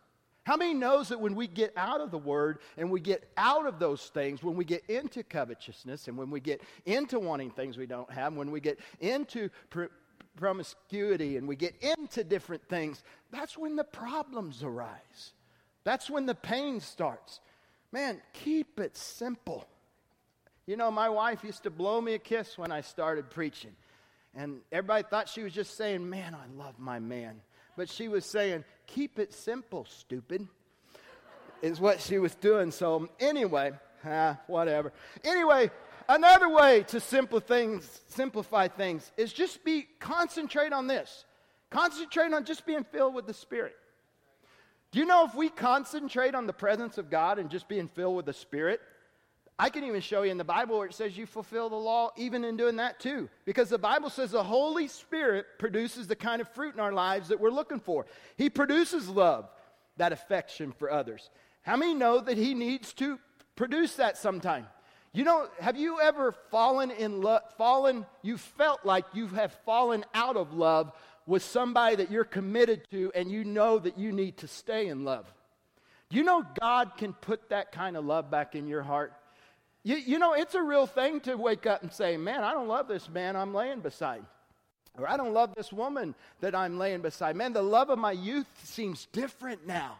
How 0.45 0.57
many 0.57 0.74
knows 0.74 1.09
that 1.09 1.19
when 1.19 1.36
we 1.36 1.45
get 1.45 1.74
out 1.77 2.01
of 2.01 2.09
the 2.09 2.18
word 2.18 2.57
and 2.75 2.89
we 2.89 3.00
get 3.00 3.30
out 3.38 3.68
of 3.68 3.77
those 3.77 4.07
things, 4.07 4.41
when 4.41 4.56
we 4.56 4.65
get 4.65 4.83
into 4.88 5.21
covetousness 5.21 6.07
and 6.07 6.18
when 6.18 6.31
we 6.31 6.39
get 6.39 6.62
into 6.86 7.19
wanting 7.19 7.51
things 7.51 7.77
we 7.77 7.86
don't 7.86 8.09
have, 8.12 8.33
when 8.33 8.50
we 8.50 8.59
get 8.59 8.80
into 9.00 9.50
promiscuity 10.36 11.38
and 11.38 11.48
we 11.48 11.56
get 11.56 11.76
into 11.82 12.24
different 12.24 12.68
things, 12.70 13.04
that's 13.32 13.58
when 13.58 13.76
the 13.76 13.84
problems 13.84 14.64
arise. 14.64 15.34
That's 15.84 16.10
when 16.10 16.26
the 16.26 16.36
pain 16.36 16.80
starts. 16.80 17.40
Man, 17.92 18.22
keep 18.34 18.80
it 18.80 18.98
simple. 18.98 19.68
You 20.66 20.78
know, 20.78 20.90
my 20.90 21.10
wife 21.10 21.44
used 21.44 21.64
to 21.64 21.70
blow 21.70 22.02
me 22.02 22.16
a 22.16 22.20
kiss 22.20 22.58
when 22.58 22.72
I 22.72 22.82
started 22.82 23.30
preaching. 23.30 23.72
And 24.36 24.60
everybody 24.72 25.04
thought 25.10 25.30
she 25.30 25.44
was 25.44 25.54
just 25.54 25.78
saying, 25.78 26.08
Man, 26.10 26.36
I 26.36 26.62
love 26.62 26.78
my 26.78 27.00
man. 27.00 27.40
But 27.78 27.90
she 27.90 28.08
was 28.08 28.26
saying, 28.26 28.66
Keep 28.88 29.20
it 29.20 29.34
simple, 29.34 29.86
stupid, 29.86 30.48
is 31.62 31.80
what 31.80 32.01
she 32.01 32.18
was 32.18 32.36
doing. 32.36 32.72
So, 32.72 33.08
anyway, 33.20 33.74
whatever. 34.48 34.92
Anyway, 35.24 35.72
Another 36.07 36.50
way 36.50 36.83
to 36.89 37.00
simplify 37.00 37.47
things, 37.47 38.01
simplify 38.07 38.67
things 38.67 39.12
is 39.17 39.33
just 39.33 39.63
be 39.63 39.88
concentrate 40.00 40.74
on 40.74 40.88
this. 40.88 41.25
Concentrate 41.69 42.31
on 42.33 42.45
just 42.45 42.65
being 42.65 42.83
filled 42.83 43.15
with 43.15 43.25
the 43.25 43.33
Spirit. 43.33 43.75
Do 44.91 45.00
you 45.00 45.05
know 45.05 45.25
if 45.25 45.35
we 45.35 45.50
concentrate 45.50 46.35
on 46.35 46.47
the 46.47 46.53
presence 46.53 46.97
of 46.97 47.09
God 47.09 47.39
and 47.39 47.50
just 47.50 47.67
being 47.67 47.88
filled 47.88 48.15
with 48.15 48.25
the 48.25 48.33
Spirit, 48.33 48.79
I 49.57 49.69
can 49.69 49.83
even 49.83 50.01
show 50.01 50.24
you 50.24 50.31
in 50.31 50.38
the 50.38 50.43
Bible 50.43 50.77
where 50.77 50.88
it 50.88 50.93
says 50.93 51.17
you 51.17 51.25
fulfill 51.25 51.69
the 51.69 51.75
law 51.75 52.12
even 52.17 52.43
in 52.43 52.57
doing 52.57 52.75
that 52.75 53.00
too. 53.00 53.29
Because 53.45 53.69
the 53.69 53.77
Bible 53.77 54.09
says 54.09 54.31
the 54.31 54.43
Holy 54.43 54.88
Spirit 54.88 55.45
produces 55.59 56.07
the 56.07 56.15
kind 56.15 56.41
of 56.41 56.50
fruit 56.50 56.74
in 56.74 56.79
our 56.79 56.93
lives 56.93 57.29
that 57.29 57.39
we're 57.39 57.50
looking 57.50 57.79
for. 57.79 58.05
He 58.38 58.50
produces 58.50 59.09
love, 59.09 59.50
that 59.97 60.12
affection 60.12 60.71
for 60.71 60.91
others. 60.91 61.29
How 61.62 61.77
many 61.77 61.93
know 61.93 62.19
that 62.19 62.38
He 62.38 62.53
needs 62.53 62.93
to 62.93 63.17
produce 63.55 63.95
that 63.95 64.17
sometime? 64.17 64.67
You 65.15 65.24
know, 65.24 65.48
have 65.62 65.77
you 65.77 66.01
ever 66.01 66.34
fallen 66.51 66.91
in 66.91 67.22
love, 67.22 67.41
fallen, 67.57 68.05
you 68.22 68.38
felt 68.38 68.86
like 68.86 69.05
you 69.13 69.27
have 69.27 69.53
fallen 69.65 70.03
out 70.13 70.36
of 70.36 70.53
love 70.53 70.91
with 71.25 71.41
somebody 71.41 71.95
that 71.95 72.12
you're 72.12 72.25
committed 72.25 72.86
to 72.91 73.13
and 73.15 73.31
you 73.31 73.45
know 73.45 73.79
that 73.79 73.98
you 73.98 74.12
need 74.12 74.36
to 74.39 74.48
stay 74.50 74.88
in 74.88 75.05
love? 75.05 75.25
You 76.10 76.24
know 76.24 76.45
God 76.60 76.98
can 76.98 77.13
put 77.13 77.48
that 77.50 77.72
kind 77.72 77.95
of 77.95 78.03
love 78.03 78.29
back 78.29 78.55
in 78.55 78.67
your 78.67 78.84
heart? 78.84 79.13
You, 79.84 79.95
you 79.95 80.19
know, 80.19 80.34
it's 80.34 80.53
a 80.53 80.62
real 80.62 80.86
thing 80.86 81.22
to 81.22 81.36
wake 81.36 81.65
up 81.65 81.81
and 81.81 81.93
say, 81.93 82.17
man, 82.17 82.43
I 82.43 82.51
don't 82.51 82.67
love 82.67 82.89
this 82.89 83.07
man 83.07 83.38
I'm 83.38 83.53
laying 83.53 83.79
beside. 83.79 84.25
Or 84.98 85.10
I 85.10 85.15
don't 85.15 85.34
love 85.34 85.55
this 85.55 85.72
woman 85.72 86.13
that 86.41 86.53
I'm 86.53 86.77
laying 86.77 87.01
beside. 87.01 87.38
Man, 87.38 87.53
the 87.53 87.62
love 87.62 87.89
of 87.89 88.00
my 88.00 88.12
youth 88.12 88.48
seems 88.65 89.07
different 89.13 89.65
now. 89.65 89.95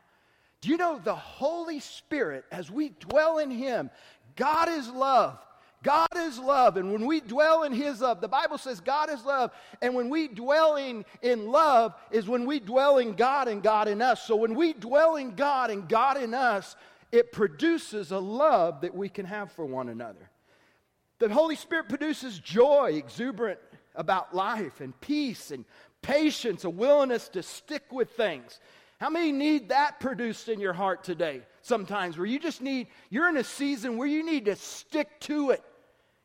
Do 0.60 0.72
you 0.72 0.78
know 0.78 1.00
the 1.04 1.16
Holy 1.16 1.80
Spirit, 1.80 2.44
as 2.52 2.72
we 2.72 2.90
dwell 2.90 3.38
in 3.38 3.52
Him, 3.52 3.92
God 4.36 4.70
is 4.70 4.90
love. 4.90 5.40
God 5.84 6.08
is 6.18 6.40
love. 6.40 6.78
And 6.78 6.92
when 6.92 7.06
we 7.06 7.20
dwell 7.20 7.64
in 7.64 7.72
His 7.72 8.02
love, 8.02 8.20
the 8.20 8.28
Bible 8.28 8.58
says 8.58 8.80
God 8.80 9.10
is 9.12 9.24
love. 9.24 9.52
And 9.84 9.94
when 9.94 10.10
we 10.10 10.28
dwell 10.28 10.78
in, 10.78 11.06
in 11.22 11.48
love 11.48 11.94
is 12.10 12.28
when 12.28 12.46
we 12.46 12.60
dwell 12.60 12.98
in 12.98 13.14
God 13.14 13.48
and 13.48 13.62
God 13.62 13.88
in 13.88 14.02
us. 14.02 14.24
So 14.26 14.36
when 14.36 14.56
we 14.56 14.74
dwell 14.74 15.16
in 15.16 15.36
God 15.36 15.70
and 15.70 15.88
God 15.88 16.18
in 16.18 16.34
us, 16.34 16.76
it 17.12 17.32
produces 17.32 18.12
a 18.12 18.18
love 18.18 18.82
that 18.82 18.96
we 18.96 19.10
can 19.10 19.28
have 19.28 19.52
for 19.52 19.64
one 19.64 19.90
another. 19.90 20.30
The 21.20 21.30
Holy 21.30 21.56
Spirit 21.56 21.88
produces 21.88 22.40
joy, 22.40 22.94
exuberant 22.96 23.60
about 23.94 24.36
life, 24.36 24.82
and 24.82 25.00
peace, 25.02 25.52
and 25.52 25.66
patience, 26.02 26.64
a 26.64 26.70
willingness 26.70 27.30
to 27.30 27.44
stick 27.44 27.84
with 27.92 28.10
things. 28.12 28.60
How 29.00 29.10
many 29.10 29.32
need 29.32 29.70
that 29.70 30.00
produced 30.00 30.50
in 30.50 30.60
your 30.60 30.74
heart 30.74 31.04
today? 31.04 31.44
Sometimes 31.66 32.16
where 32.16 32.28
you 32.28 32.38
just 32.38 32.62
need, 32.62 32.90
you're 33.10 33.28
in 33.28 33.38
a 33.38 33.44
season 33.44 33.98
where 33.98 34.08
you 34.08 34.24
need 34.24 34.46
to 34.46 34.56
stick 34.56 35.20
to 35.22 35.50
it. 35.50 35.64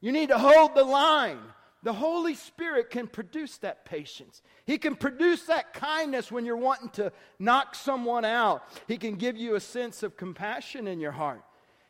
You 0.02 0.12
need 0.12 0.28
to 0.28 0.36
hold 0.36 0.74
the 0.74 0.84
line. 0.84 1.38
The 1.82 1.94
Holy 1.94 2.34
Spirit 2.34 2.90
can 2.90 3.06
produce 3.06 3.56
that 3.58 3.86
patience. 3.86 4.42
He 4.66 4.76
can 4.76 4.94
produce 4.94 5.44
that 5.44 5.72
kindness 5.72 6.30
when 6.30 6.44
you're 6.44 6.58
wanting 6.58 6.90
to 6.90 7.10
knock 7.38 7.74
someone 7.74 8.26
out. 8.26 8.64
He 8.86 8.98
can 8.98 9.14
give 9.14 9.38
you 9.38 9.54
a 9.54 9.60
sense 9.60 10.02
of 10.02 10.14
compassion 10.18 10.86
in 10.86 11.00
your 11.00 11.12
heart. 11.12 11.42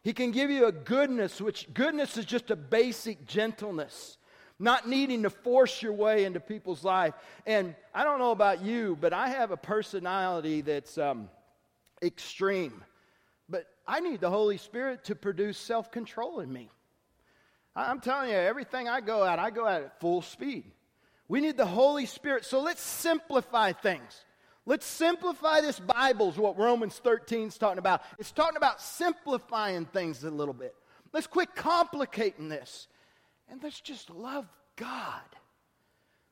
He 0.05 0.13
can 0.13 0.31
give 0.31 0.51
you 0.51 0.67
a 0.67 0.73
goodness, 0.73 1.41
which 1.41 1.75
goodness 1.75 2.17
is 2.17 2.27
just 2.27 2.53
a 2.53 2.57
basic 2.57 3.27
gentleness, 3.27 4.17
not 4.61 4.89
needing 4.89 5.25
to 5.25 5.31
force 5.31 5.83
your 5.83 5.95
way 5.95 6.25
into 6.25 6.39
people's 6.39 6.85
life. 6.85 7.15
And 7.49 7.75
I 7.93 8.05
don't 8.05 8.21
know 8.21 8.31
about 8.31 8.63
you, 8.63 8.97
but 9.01 9.13
I 9.13 9.31
have 9.31 9.51
a 9.51 9.57
personality 9.57 10.61
that's 10.61 10.99
um, 10.99 11.29
extreme. 12.01 12.85
I 13.91 13.99
need 13.99 14.21
the 14.21 14.31
Holy 14.31 14.57
Spirit 14.57 15.03
to 15.07 15.17
produce 15.17 15.59
self 15.59 15.91
control 15.91 16.39
in 16.39 16.53
me. 16.53 16.71
I'm 17.75 17.99
telling 17.99 18.31
you, 18.31 18.37
everything 18.37 18.89
I 18.89 19.01
go 19.01 19.25
at, 19.25 19.41
I 19.41 19.51
go 19.51 19.67
at 19.67 19.83
at 19.83 19.99
full 19.99 20.23
speed. 20.23 20.63
We 21.27 21.41
need 21.41 21.57
the 21.57 21.67
Holy 21.67 22.07
Spirit. 22.07 22.45
So 22.45 22.61
let's 22.61 22.81
simplify 22.81 23.73
things. 23.73 24.25
Let's 24.65 24.87
simplify 24.87 25.61
this 25.61 25.81
Bible, 25.81 26.29
is 26.29 26.37
what 26.37 26.57
Romans 26.57 27.01
13 27.03 27.49
is 27.49 27.59
talking 27.59 27.81
about. 27.81 28.03
It's 28.21 28.31
talking 28.31 28.57
about 28.57 28.81
simplifying 28.81 29.87
things 29.87 30.23
a 30.23 30.31
little 30.31 30.55
bit. 30.55 30.77
Let's 31.13 31.27
quit 31.27 31.57
complicating 31.57 32.49
this. 32.49 32.87
And 33.49 33.61
let's 33.61 33.81
just 33.81 34.09
love 34.09 34.47
God. 34.77 35.21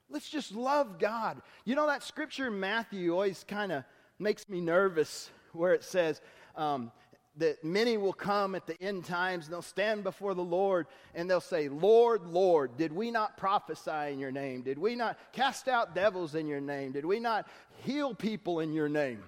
Let's 0.09 0.31
just 0.31 0.55
love 0.55 1.01
God. 1.01 1.43
You 1.65 1.75
know, 1.75 1.89
that 1.89 2.05
scripture 2.05 2.47
in 2.47 2.61
Matthew 2.61 3.13
always 3.13 3.45
kind 3.49 3.73
of 3.73 3.83
makes 4.21 4.49
me 4.49 4.61
nervous 4.61 5.29
where 5.53 5.75
it 5.75 5.83
says, 5.83 6.21
um, 6.55 6.93
that 7.39 7.63
many 7.65 7.97
will 7.97 8.13
come 8.13 8.55
at 8.55 8.67
the 8.67 8.81
end 8.83 9.05
times 9.05 9.47
and 9.47 9.55
they'll 9.55 9.63
stand 9.63 10.05
before 10.05 10.35
the 10.35 10.43
Lord 10.43 10.87
and 11.15 11.31
they'll 11.31 11.41
say, 11.41 11.69
Lord, 11.69 12.27
Lord, 12.27 12.77
did 12.77 12.93
we 12.93 13.11
not 13.11 13.37
prophesy 13.37 14.13
in 14.13 14.19
your 14.19 14.33
name? 14.33 14.63
Did 14.63 14.79
we 14.79 14.95
not 14.95 15.19
cast 15.33 15.69
out 15.69 15.95
devils 15.95 16.35
in 16.35 16.47
your 16.47 16.61
name? 16.61 16.93
Did 16.93 17.05
we 17.05 17.21
not 17.21 17.49
heal 17.85 18.15
people 18.15 18.61
in 18.61 18.73
your 18.73 18.89
name? 18.89 19.23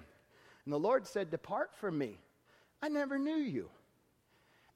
And 0.65 0.73
the 0.73 0.79
Lord 0.79 1.07
said, 1.07 1.31
Depart 1.31 1.71
from 1.75 1.97
me. 1.97 2.17
I 2.81 2.89
never 2.89 3.17
knew 3.17 3.37
you. 3.37 3.69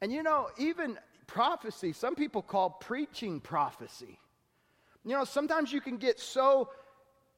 And 0.02 0.12
you 0.12 0.24
know, 0.24 0.50
even 0.58 0.98
prophecy, 1.28 1.94
some 1.94 2.16
people 2.16 2.42
call 2.42 2.70
preaching 2.70 3.40
prophecy. 3.40 4.20
You 5.04 5.12
know, 5.12 5.24
sometimes 5.24 5.72
you 5.72 5.82
can 5.82 5.98
get 5.98 6.20
so 6.20 6.70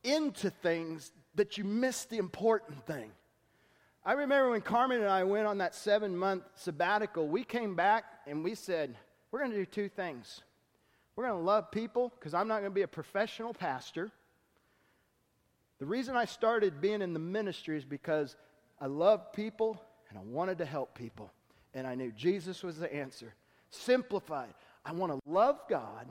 into 0.04 0.50
things 0.50 1.12
that 1.36 1.58
you 1.58 1.64
miss 1.64 2.06
the 2.06 2.18
important 2.18 2.86
thing. 2.86 3.12
I 4.08 4.14
remember 4.14 4.52
when 4.52 4.62
Carmen 4.62 5.02
and 5.02 5.10
I 5.10 5.26
went 5.26 5.48
on 5.48 5.58
that 5.58 5.76
seven 5.76 6.16
month 6.16 6.44
sabbatical, 6.56 7.28
we 7.28 7.44
came 7.44 7.76
back 7.76 8.06
and 8.26 8.42
we 8.42 8.56
said, 8.56 8.96
We're 9.30 9.40
going 9.40 9.52
to 9.52 9.58
do 9.58 9.66
two 9.66 9.90
things. 9.90 10.44
We're 11.18 11.28
going 11.28 11.38
to 11.38 11.44
love 11.44 11.72
people 11.72 12.14
because 12.18 12.34
I'm 12.34 12.48
not 12.48 12.60
going 12.60 12.72
to 12.72 12.76
be 12.76 12.84
a 12.84 12.88
professional 12.88 13.54
pastor. 13.54 14.10
The 15.80 15.86
reason 15.86 16.16
I 16.16 16.24
started 16.24 16.80
being 16.80 17.02
in 17.02 17.12
the 17.12 17.20
ministry 17.20 17.76
is 17.76 17.84
because 17.84 18.38
I 18.80 18.86
love 18.86 19.34
people 19.34 19.82
and 20.10 20.18
I 20.18 20.22
wanted 20.22 20.60
to 20.60 20.66
help 20.66 20.96
people. 20.96 21.30
And 21.74 21.86
I 21.86 21.96
knew 21.96 22.14
Jesus 22.14 22.64
was 22.64 22.80
the 22.80 22.92
answer. 22.96 23.34
Simplified. 23.72 24.54
I 24.86 24.94
want 24.94 25.12
to 25.12 25.20
love 25.30 25.60
God 25.70 26.08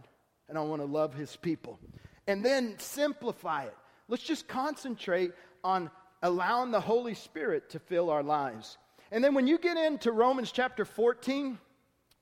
and 0.51 0.59
I 0.59 0.61
want 0.61 0.83
to 0.83 0.87
love 0.87 1.15
his 1.15 1.35
people. 1.35 1.81
And 2.27 2.45
then 2.45 2.75
simplify 2.79 3.65
it. 3.65 3.77
Let's 4.07 4.23
just 4.23 4.47
concentrate 4.47 5.33
on 5.65 5.91
allowing 6.27 6.73
the 6.73 6.81
Holy 6.81 7.15
Spirit 7.15 7.71
to 7.71 7.79
fill 7.79 8.11
our 8.11 8.23
lives. 8.23 8.79
And 9.13 9.23
then 9.23 9.33
when 9.33 9.47
you 9.47 9.59
get 9.59 9.77
into 9.77 10.11
Romans 10.11 10.51
chapter 10.51 10.85
14, 10.85 11.57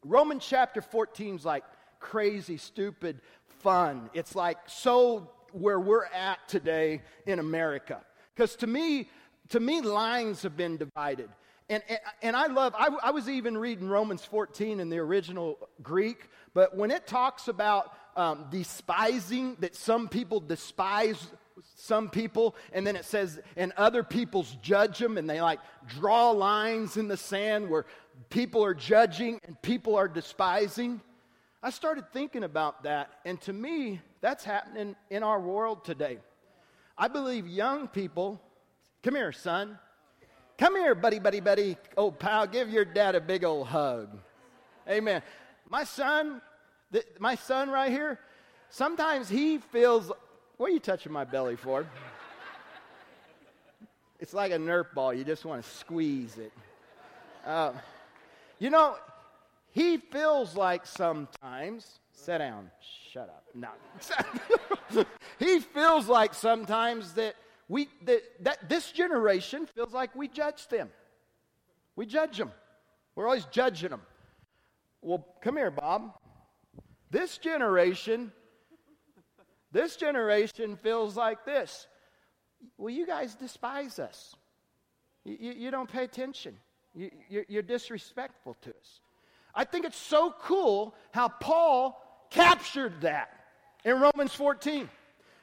Romans 0.04 0.46
chapter 0.46 0.82
14 0.82 1.37
is 1.37 1.44
like 1.44 1.64
crazy, 2.00 2.58
stupid 2.58 3.23
fun. 3.61 4.11
It's 4.12 4.34
like 4.34 4.58
so 4.66 5.30
where 5.52 5.80
we're 5.80 6.04
at 6.04 6.46
today 6.49 7.00
in 7.26 7.38
America. 7.38 8.02
Because 8.34 8.56
to 8.56 8.66
me, 8.66 9.08
to 9.49 9.58
me, 9.58 9.80
lines 9.80 10.42
have 10.42 10.54
been 10.54 10.76
divided. 10.76 11.30
And, 11.70 11.82
and, 11.88 11.99
and 12.20 12.37
I 12.37 12.49
love, 12.49 12.75
I, 12.76 12.88
I, 13.02 13.11
was 13.11 13.26
even 13.26 13.56
reading 13.56 13.88
Romans 13.88 14.23
14 14.23 14.80
in 14.80 14.90
the 14.90 14.99
original 14.99 15.58
Greek, 15.82 16.28
but 16.52 16.76
when 16.76 16.90
it 16.90 17.06
talks 17.06 17.49
about 17.49 17.94
um, 18.16 18.49
despising, 18.50 19.56
that 19.61 19.75
some 19.75 20.08
people 20.08 20.40
despise 20.40 21.26
some 21.84 22.08
people, 22.08 22.56
and 22.72 22.86
then 22.86 22.96
it 22.96 23.04
says, 23.04 23.40
and 23.56 23.72
other 23.76 24.02
people's 24.02 24.56
judge 24.62 24.98
them, 24.98 25.18
and 25.18 25.28
they 25.28 25.40
like 25.40 25.60
draw 25.86 26.30
lines 26.30 26.96
in 26.96 27.08
the 27.08 27.16
sand 27.16 27.68
where 27.68 27.84
people 28.30 28.64
are 28.64 28.74
judging 28.74 29.38
and 29.44 29.60
people 29.60 29.96
are 29.96 30.08
despising. 30.08 31.00
I 31.62 31.70
started 31.70 32.10
thinking 32.12 32.42
about 32.42 32.84
that, 32.84 33.10
and 33.24 33.40
to 33.42 33.52
me, 33.52 34.00
that's 34.20 34.44
happening 34.44 34.96
in 35.10 35.22
our 35.22 35.40
world 35.40 35.84
today. 35.84 36.18
I 36.96 37.08
believe 37.08 37.46
young 37.46 37.88
people, 37.88 38.40
come 39.02 39.14
here, 39.14 39.32
son. 39.32 39.78
Come 40.56 40.76
here, 40.76 40.94
buddy, 40.94 41.18
buddy, 41.18 41.40
buddy. 41.40 41.76
Oh, 41.96 42.10
pal, 42.10 42.46
give 42.46 42.70
your 42.70 42.84
dad 42.84 43.14
a 43.14 43.20
big 43.20 43.44
old 43.44 43.66
hug. 43.66 44.08
Amen. 44.88 45.22
My 45.68 45.84
son, 45.84 46.40
th- 46.92 47.06
my 47.18 47.34
son 47.34 47.70
right 47.70 47.90
here, 47.90 48.20
sometimes 48.70 49.28
he 49.28 49.58
feels 49.58 50.12
what 50.56 50.70
are 50.70 50.73
you 50.73 50.80
touching 50.80 51.12
my 51.12 51.25
belly 51.25 51.56
for? 51.56 51.87
it's 54.20 54.32
like 54.32 54.52
a 54.52 54.56
Nerf 54.56 54.94
ball. 54.94 55.12
You 55.12 55.25
just 55.25 55.44
want 55.44 55.62
to 55.62 55.68
squeeze 55.70 56.38
it. 56.38 56.52
Uh, 57.44 57.73
you 58.58 58.70
know, 58.70 58.96
he 59.73 59.99
feels 59.99 60.56
like 60.56 60.87
sometimes, 60.87 61.99
sit 62.12 62.38
down, 62.38 62.70
shut 63.12 63.28
up. 63.28 63.44
No. 63.54 65.04
he 65.38 65.58
feels 65.61 66.08
like 66.08 66.32
sometimes 66.32 67.12
that 67.14 67.34
we 67.68 67.88
that, 68.04 68.23
that 68.40 68.68
this 68.68 68.92
generation 68.92 69.66
feels 69.66 69.92
like 69.92 70.14
we 70.14 70.28
judge 70.28 70.68
them. 70.68 70.90
We 71.96 72.06
judge 72.06 72.38
them. 72.38 72.52
We're 73.14 73.26
always 73.26 73.46
judging 73.46 73.90
them. 73.90 74.02
Well, 75.02 75.26
come 75.42 75.56
here, 75.56 75.70
Bob. 75.70 76.14
This 77.11 77.38
generation 77.38 78.32
this 79.75 79.97
generation 79.97 80.76
feels 80.76 81.16
like 81.16 81.45
this. 81.45 81.88
Well, 82.78 82.95
you 82.95 83.07
guys 83.07 83.35
despise 83.35 83.99
us. 83.99 84.37
You, 85.25 85.37
you, 85.38 85.52
you 85.52 85.71
don't 85.73 85.90
pay 85.90 86.04
attention. 86.04 86.57
You, 86.95 87.11
you're, 87.28 87.45
you're 87.49 87.62
disrespectful 87.62 88.57
to 88.62 88.71
us. 88.71 89.00
I 89.52 89.64
think 89.64 89.85
it's 89.85 89.99
so 89.99 90.33
cool 90.43 90.95
how 91.11 91.28
Paul 91.28 92.00
captured 92.31 93.00
that 93.00 93.31
in 93.85 94.00
Romans 94.00 94.33
14. 94.33 94.88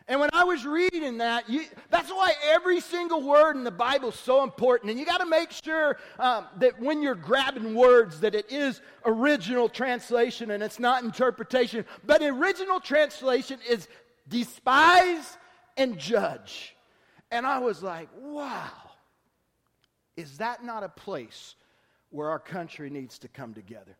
And 0.08 0.20
when 0.20 0.30
I 0.34 0.44
was 0.44 0.66
reading 0.66 1.20
that, 1.20 1.50
you, 1.50 1.64
that's 1.90 2.10
why 2.10 2.34
every 2.50 2.82
single 2.82 3.22
word 3.22 3.56
in 3.56 3.64
the 3.64 3.72
Bible 3.72 4.10
is 4.10 4.16
so 4.16 4.44
important. 4.44 4.92
And 4.92 5.00
you 5.00 5.06
got 5.06 5.20
to 5.20 5.26
make 5.26 5.52
sure 5.52 5.98
um, 6.20 6.48
that 6.58 6.80
when 6.82 7.02
you're 7.02 7.16
grabbing 7.16 7.76
words, 7.76 8.20
that 8.22 8.36
it 8.36 8.52
is 8.52 8.82
original 9.06 9.70
translation 9.70 10.52
and 10.52 10.62
it's 10.64 10.80
not 10.80 11.04
interpretation. 11.04 11.86
But 12.06 12.22
original 12.22 12.80
translation 12.80 13.60
is 13.70 13.88
despise 14.28 15.38
and 15.78 15.98
judge. 15.98 16.75
And 17.32 17.46
I 17.46 17.60
was 17.60 17.82
like, 17.82 18.10
wow, 18.20 18.72
is 20.18 20.38
that 20.38 20.63
not 20.63 20.84
a 20.84 20.90
place 20.90 21.56
where 22.10 22.30
our 22.30 22.40
country 22.40 22.90
needs 22.90 23.20
to 23.20 23.28
come 23.28 23.54
together? 23.54 23.96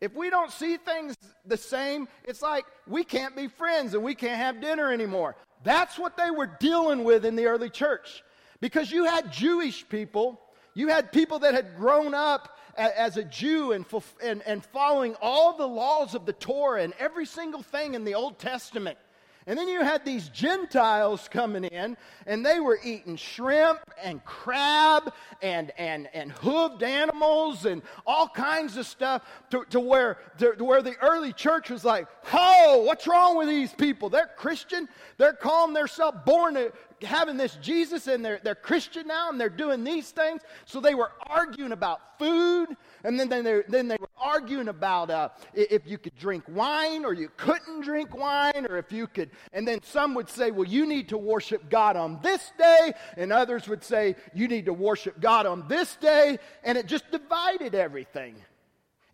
If 0.00 0.14
we 0.14 0.28
don't 0.28 0.50
see 0.50 0.76
things 0.76 1.16
the 1.46 1.56
same, 1.56 2.08
it's 2.24 2.42
like 2.42 2.66
we 2.86 3.04
can't 3.04 3.36
be 3.36 3.48
friends 3.48 3.94
and 3.94 4.02
we 4.02 4.14
can't 4.14 4.36
have 4.36 4.60
dinner 4.60 4.92
anymore. 4.92 5.36
That's 5.62 5.98
what 5.98 6.16
they 6.16 6.30
were 6.30 6.50
dealing 6.60 7.04
with 7.04 7.24
in 7.24 7.36
the 7.36 7.46
early 7.46 7.70
church. 7.70 8.22
Because 8.60 8.90
you 8.90 9.04
had 9.04 9.32
Jewish 9.32 9.88
people, 9.88 10.40
you 10.74 10.88
had 10.88 11.12
people 11.12 11.38
that 11.40 11.54
had 11.54 11.76
grown 11.76 12.12
up 12.12 12.58
as 12.76 13.16
a 13.16 13.24
Jew 13.24 13.72
and, 13.72 13.86
and, 14.22 14.42
and 14.42 14.64
following 14.64 15.14
all 15.22 15.56
the 15.56 15.66
laws 15.66 16.14
of 16.14 16.26
the 16.26 16.32
Torah 16.32 16.82
and 16.82 16.92
every 16.98 17.26
single 17.26 17.62
thing 17.62 17.94
in 17.94 18.04
the 18.04 18.14
Old 18.14 18.38
Testament. 18.38 18.98
And 19.46 19.58
then 19.58 19.68
you 19.68 19.82
had 19.82 20.06
these 20.06 20.30
Gentiles 20.30 21.28
coming 21.30 21.64
in, 21.64 21.98
and 22.26 22.44
they 22.44 22.60
were 22.60 22.78
eating 22.82 23.16
shrimp 23.16 23.78
and 24.02 24.24
crab 24.24 25.12
and, 25.42 25.70
and, 25.76 26.08
and 26.14 26.34
hooved 26.34 26.82
animals 26.82 27.66
and 27.66 27.82
all 28.06 28.26
kinds 28.26 28.78
of 28.78 28.86
stuff 28.86 29.22
to, 29.50 29.66
to, 29.68 29.80
where, 29.80 30.18
to, 30.38 30.54
to 30.54 30.64
where 30.64 30.80
the 30.80 30.96
early 31.02 31.32
church 31.32 31.68
was 31.68 31.84
like, 31.84 32.06
Oh, 32.32 32.84
what's 32.86 33.06
wrong 33.06 33.36
with 33.36 33.48
these 33.48 33.72
people? 33.72 34.08
They're 34.08 34.30
Christian. 34.36 34.88
They're 35.18 35.34
calling 35.34 35.74
themselves 35.74 36.18
born, 36.24 36.56
having 37.02 37.36
this 37.36 37.56
Jesus 37.56 38.06
and 38.06 38.24
they're, 38.24 38.40
they're 38.42 38.54
Christian 38.54 39.06
now 39.06 39.28
and 39.28 39.38
they're 39.38 39.50
doing 39.50 39.84
these 39.84 40.10
things. 40.10 40.40
So 40.64 40.80
they 40.80 40.94
were 40.94 41.12
arguing 41.26 41.72
about 41.72 42.18
food 42.18 42.76
and 43.04 43.20
then, 43.20 43.28
they, 43.28 43.62
then 43.68 43.86
they 43.86 43.98
were 44.00 44.08
arguing 44.18 44.68
about 44.68 45.10
uh, 45.10 45.28
if 45.52 45.86
you 45.86 45.98
could 45.98 46.16
drink 46.16 46.42
wine 46.48 47.04
or 47.04 47.12
you 47.12 47.30
couldn't 47.36 47.82
drink 47.82 48.16
wine 48.16 48.66
or 48.66 48.78
if 48.78 48.90
you 48.90 49.06
could. 49.06 49.30
And 49.52 49.68
then 49.68 49.82
some 49.82 50.14
would 50.14 50.30
say, 50.30 50.50
well, 50.50 50.66
you 50.66 50.86
need 50.86 51.10
to 51.10 51.18
worship 51.18 51.68
God 51.68 51.96
on 51.96 52.18
this 52.22 52.50
day. 52.58 52.94
And 53.18 53.30
others 53.30 53.68
would 53.68 53.84
say, 53.84 54.16
you 54.32 54.48
need 54.48 54.64
to 54.64 54.72
worship 54.72 55.20
God 55.20 55.44
on 55.44 55.68
this 55.68 55.96
day. 55.96 56.38
And 56.62 56.78
it 56.78 56.86
just 56.86 57.10
divided 57.10 57.74
everything. 57.74 58.36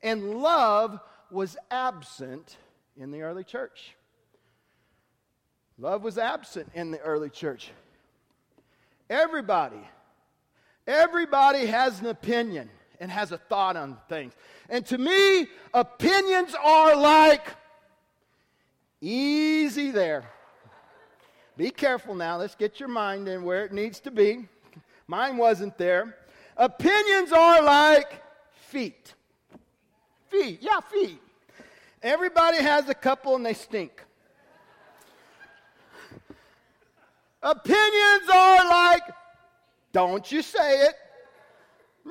And 0.05 0.37
love 0.37 1.01
was 1.33 1.57
absent 1.73 2.57
in 2.97 3.11
the 3.11 3.23
early 3.23 3.45
church. 3.45 3.97
Love 5.79 6.05
was 6.05 6.17
absent 6.17 6.71
in 6.75 6.93
the 6.93 7.01
early 7.01 7.31
church. 7.31 7.73
Everybody, 9.09 9.81
everybody 10.87 11.67
has 11.67 11.99
an 11.99 12.07
opinion 12.07 12.71
and 13.01 13.11
has 13.11 13.33
a 13.33 13.39
thought 13.39 13.77
on 13.77 13.97
things. 14.09 14.35
And 14.69 14.85
to 14.87 14.99
me, 14.99 15.49
opinions 15.73 16.55
are 16.63 16.95
like 16.95 17.49
easy 19.01 19.91
there. 19.91 20.25
Be 21.57 21.71
careful 21.71 22.15
now. 22.15 22.37
Let's 22.37 22.55
get 22.55 22.79
your 22.79 22.89
mind 22.89 23.27
in 23.27 23.43
where 23.43 23.65
it 23.65 23.73
needs 23.73 24.01
to 24.01 24.11
be. 24.11 24.47
Mine 25.07 25.37
wasn't 25.39 25.77
there. 25.77 26.17
Opinions 26.57 27.33
are 27.33 27.63
like 27.63 28.23
feet. 28.53 29.15
Feet, 30.29 30.59
yeah, 30.63 30.81
feet. 30.81 31.21
Everybody 32.03 32.59
has 32.59 32.89
a 32.89 32.95
couple 32.95 33.35
and 33.35 33.45
they 33.45 33.55
stink. 33.55 34.05
Opinions 37.43 38.29
are 38.33 38.69
like, 38.69 39.03
don't 39.93 40.31
you 40.31 40.43
say 40.43 40.87
it. 40.87 40.95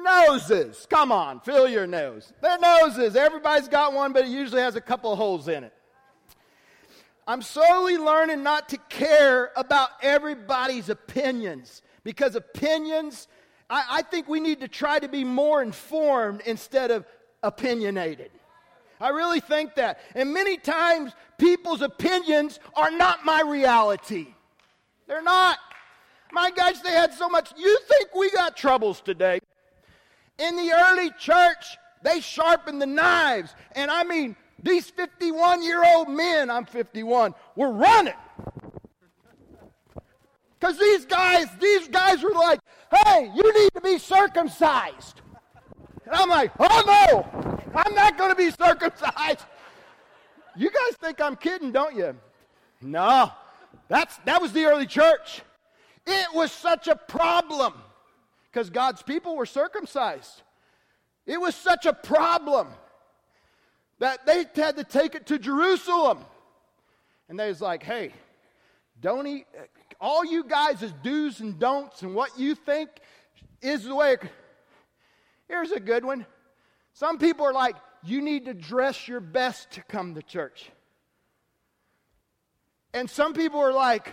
Noses. 0.04 0.88
Come 0.90 1.12
on, 1.12 1.40
fill 1.40 1.68
your 1.68 1.88
nose. 1.88 2.34
They're 2.42 2.60
noses. 2.60 3.16
Everybody's 3.16 3.68
got 3.68 3.94
one, 3.94 4.14
but 4.14 4.26
it 4.26 4.30
usually 4.30 4.62
has 4.62 4.76
a 4.76 4.82
couple 4.82 5.16
holes 5.16 5.48
in 5.48 5.64
it. 5.64 5.74
I'm 7.28 7.42
slowly 7.44 7.98
learning 7.98 8.42
not 8.42 8.70
to 8.70 8.78
care 8.90 9.52
about 9.56 9.90
everybody's 10.02 10.90
opinions 10.90 11.84
because 12.04 12.36
opinions, 12.36 13.28
I, 13.70 13.84
I 13.90 14.02
think 14.02 14.28
we 14.28 14.40
need 14.40 14.62
to 14.62 14.68
try 14.68 14.98
to 14.98 15.08
be 15.08 15.24
more 15.24 15.62
informed 15.62 16.42
instead 16.46 16.90
of 16.90 17.06
opinionated. 17.44 18.32
I 19.00 19.10
really 19.10 19.40
think 19.40 19.76
that. 19.76 20.00
And 20.16 20.34
many 20.34 20.58
times, 20.58 21.14
people's 21.38 21.82
opinions 21.82 22.60
are 22.76 22.92
not 22.92 23.26
my 23.26 23.42
reality. 23.42 24.28
They're 25.08 25.22
not. 25.22 25.58
My 26.32 26.52
gosh, 26.52 26.80
they 26.80 26.92
had 26.92 27.14
so 27.14 27.30
much. 27.30 27.52
You 27.58 27.80
think 27.88 28.14
we 28.16 28.30
got 28.32 28.58
troubles 28.58 29.02
today? 29.02 29.40
In 30.40 30.56
the 30.56 30.72
early 30.72 31.12
church, 31.20 31.78
they 32.02 32.22
sharpened 32.22 32.82
the 32.82 32.88
knives. 32.88 33.54
And 33.74 33.92
I 33.92 34.04
mean, 34.04 34.36
these 34.64 34.90
51 34.90 35.64
year 35.64 35.84
old 35.84 36.10
men, 36.10 36.50
I'm 36.50 36.66
51, 36.66 37.36
were 37.56 37.72
running. 37.72 38.14
Because 40.60 40.78
these 40.78 41.06
guys, 41.06 41.48
these 41.60 41.88
guys 41.88 42.24
were 42.24 42.32
like, 42.32 42.60
hey, 42.92 43.32
you 43.34 43.62
need 43.62 43.70
to 43.74 43.82
be 43.82 43.98
circumcised. 43.98 45.22
And 46.06 46.16
I'm 46.16 46.30
like, 46.30 46.52
oh 46.60 46.84
no, 46.86 47.72
I'm 47.76 47.94
not 47.94 48.18
going 48.18 48.32
to 48.32 48.36
be 48.36 48.52
circumcised. 48.52 49.46
You 50.56 50.70
guys 50.70 50.98
think 51.00 51.22
I'm 51.22 51.36
kidding, 51.36 51.72
don't 51.72 51.96
you? 51.96 52.16
No, 52.82 53.32
that's, 53.88 54.18
that 54.26 54.42
was 54.42 54.52
the 54.52 54.66
early 54.66 54.88
church. 54.88 55.42
It 56.06 56.34
was 56.34 56.52
such 56.52 56.88
a 56.88 56.96
problem 56.96 57.74
because 58.52 58.70
God's 58.70 59.02
people 59.02 59.36
were 59.36 59.46
circumcised. 59.46 60.42
It 61.26 61.40
was 61.40 61.56
such 61.56 61.86
a 61.86 61.94
problem 61.94 62.68
that 64.00 64.26
they 64.26 64.46
had 64.56 64.78
to 64.78 64.84
take 64.84 65.16
it 65.16 65.28
to 65.28 65.38
Jerusalem. 65.38 66.20
And 67.28 67.40
they 67.40 67.48
was 67.48 67.62
like, 67.62 67.84
hey, 67.84 68.14
don't 69.00 69.28
eat, 69.28 69.46
all 70.02 70.26
you 70.26 70.44
guys 70.44 70.82
is 70.82 70.94
do's 71.04 71.40
and 71.40 71.60
don'ts 71.60 72.02
and 72.02 72.16
what 72.16 72.40
you 72.40 72.56
think 72.56 72.90
is 73.62 73.84
the 73.84 73.96
way. 73.96 74.18
Here's 75.48 75.72
a 75.72 75.80
good 75.80 76.04
one. 76.04 76.26
Some 76.94 77.18
people 77.18 77.46
are 77.46 77.54
like, 77.54 77.76
you 78.04 78.22
need 78.22 78.46
to 78.46 78.54
dress 78.54 79.08
your 79.08 79.20
best 79.20 79.72
to 79.72 79.84
come 79.84 80.16
to 80.16 80.24
church. 80.24 80.72
And 82.94 83.10
some 83.10 83.34
people 83.34 83.60
are 83.60 83.74
like, 83.74 84.12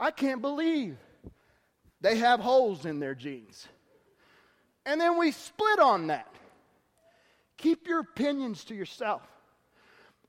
I 0.00 0.10
can't 0.10 0.40
believe 0.42 0.96
they 2.02 2.16
have 2.16 2.40
holes 2.40 2.84
in 2.84 2.98
their 2.98 3.14
jeans. 3.14 3.66
And 4.84 5.00
then 5.00 5.16
we 5.16 5.30
split 5.30 5.78
on 5.78 6.08
that. 6.08 6.26
Keep 7.56 7.86
your 7.86 8.00
opinions 8.00 8.64
to 8.64 8.74
yourself. 8.74 9.22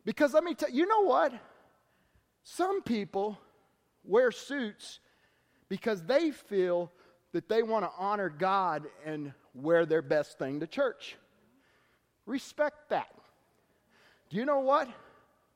Because 0.06 0.34
let 0.34 0.44
me 0.44 0.54
tell 0.54 0.70
you, 0.70 0.82
you 0.82 0.86
know 0.86 1.02
what? 1.02 1.34
Some 2.44 2.84
people 2.84 3.40
wear 4.04 4.32
suits 4.32 5.00
because 5.68 6.04
they 6.04 6.30
feel 6.30 6.92
that 7.32 7.50
they 7.50 7.64
want 7.64 7.86
to 7.86 7.92
honor 7.98 8.30
God 8.30 8.84
and 9.04 9.34
wear 9.56 9.88
their 9.88 10.04
best 10.04 10.38
thing 10.38 10.60
to 10.60 10.68
church. 10.68 11.16
Respect 12.28 12.90
that. 12.90 13.10
Do 14.30 14.38
you 14.38 14.46
know 14.46 14.60
what? 14.60 14.88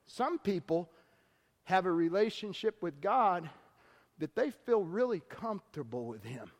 Some 0.06 0.40
people 0.40 0.90
have 1.64 1.86
a 1.86 1.92
relationship 1.92 2.82
with 2.82 3.00
God 3.00 3.48
that 4.18 4.34
they 4.34 4.50
feel 4.50 4.82
really 4.82 5.20
comfortable 5.28 6.06
with 6.06 6.24
Him. 6.24 6.50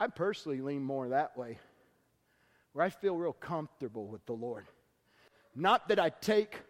I 0.00 0.08
personally 0.08 0.60
lean 0.60 0.82
more 0.82 1.08
that 1.08 1.36
way, 1.36 1.58
where 2.72 2.84
I 2.84 2.90
feel 2.90 3.16
real 3.16 3.32
comfortable 3.32 4.06
with 4.06 4.24
the 4.26 4.32
Lord. 4.32 4.66
Not 5.54 5.88
that 5.88 6.00
I 6.00 6.10
take 6.10 6.60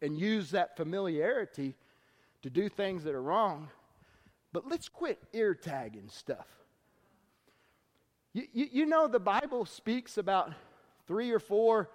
and 0.00 0.18
use 0.18 0.52
that 0.52 0.76
familiarity 0.76 1.74
to 2.42 2.50
do 2.50 2.68
things 2.68 3.04
that 3.04 3.14
are 3.14 3.22
wrong, 3.22 3.68
but 4.52 4.66
let's 4.66 4.88
quit 4.88 5.22
ear 5.32 5.54
tagging 5.54 6.08
stuff. 6.08 6.46
You, 8.32 8.44
you, 8.52 8.68
you, 8.72 8.86
know, 8.86 9.08
the 9.08 9.20
Bible 9.20 9.66
speaks 9.66 10.16
about 10.16 10.52
three 11.06 11.32
or 11.32 11.40
four 11.40 11.90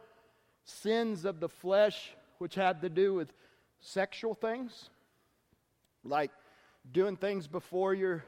sins 0.66 1.26
of 1.26 1.40
the 1.40 1.50
flesh 1.50 2.12
which 2.38 2.56
had 2.56 2.82
to 2.82 2.90
do 2.90 3.14
with 3.14 3.32
sexual 3.80 4.36
things, 4.36 4.90
like 6.06 6.32
doing 6.92 7.18
things 7.18 7.48
before 7.48 7.94
you're 7.94 8.24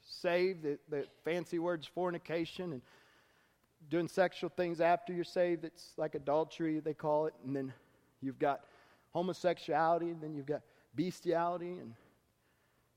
saved, 0.00 0.62
the, 0.62 0.78
the 0.88 1.06
fancy 1.24 1.58
words 1.58 1.86
fornication, 1.86 2.72
and 2.72 2.82
doing 3.90 4.08
sexual 4.08 4.50
things 4.50 4.80
after 4.80 5.12
you're 5.12 5.24
saved. 5.24 5.64
It's 5.64 5.92
like 5.96 6.14
adultery, 6.14 6.80
they 6.80 6.94
call 6.94 7.26
it. 7.26 7.34
And 7.44 7.54
then 7.54 7.72
you've 8.20 8.38
got 8.38 8.64
homosexuality, 9.12 10.10
and 10.10 10.20
then 10.20 10.34
you've 10.34 10.46
got 10.46 10.62
bestiality. 10.94 11.72
And 11.72 11.94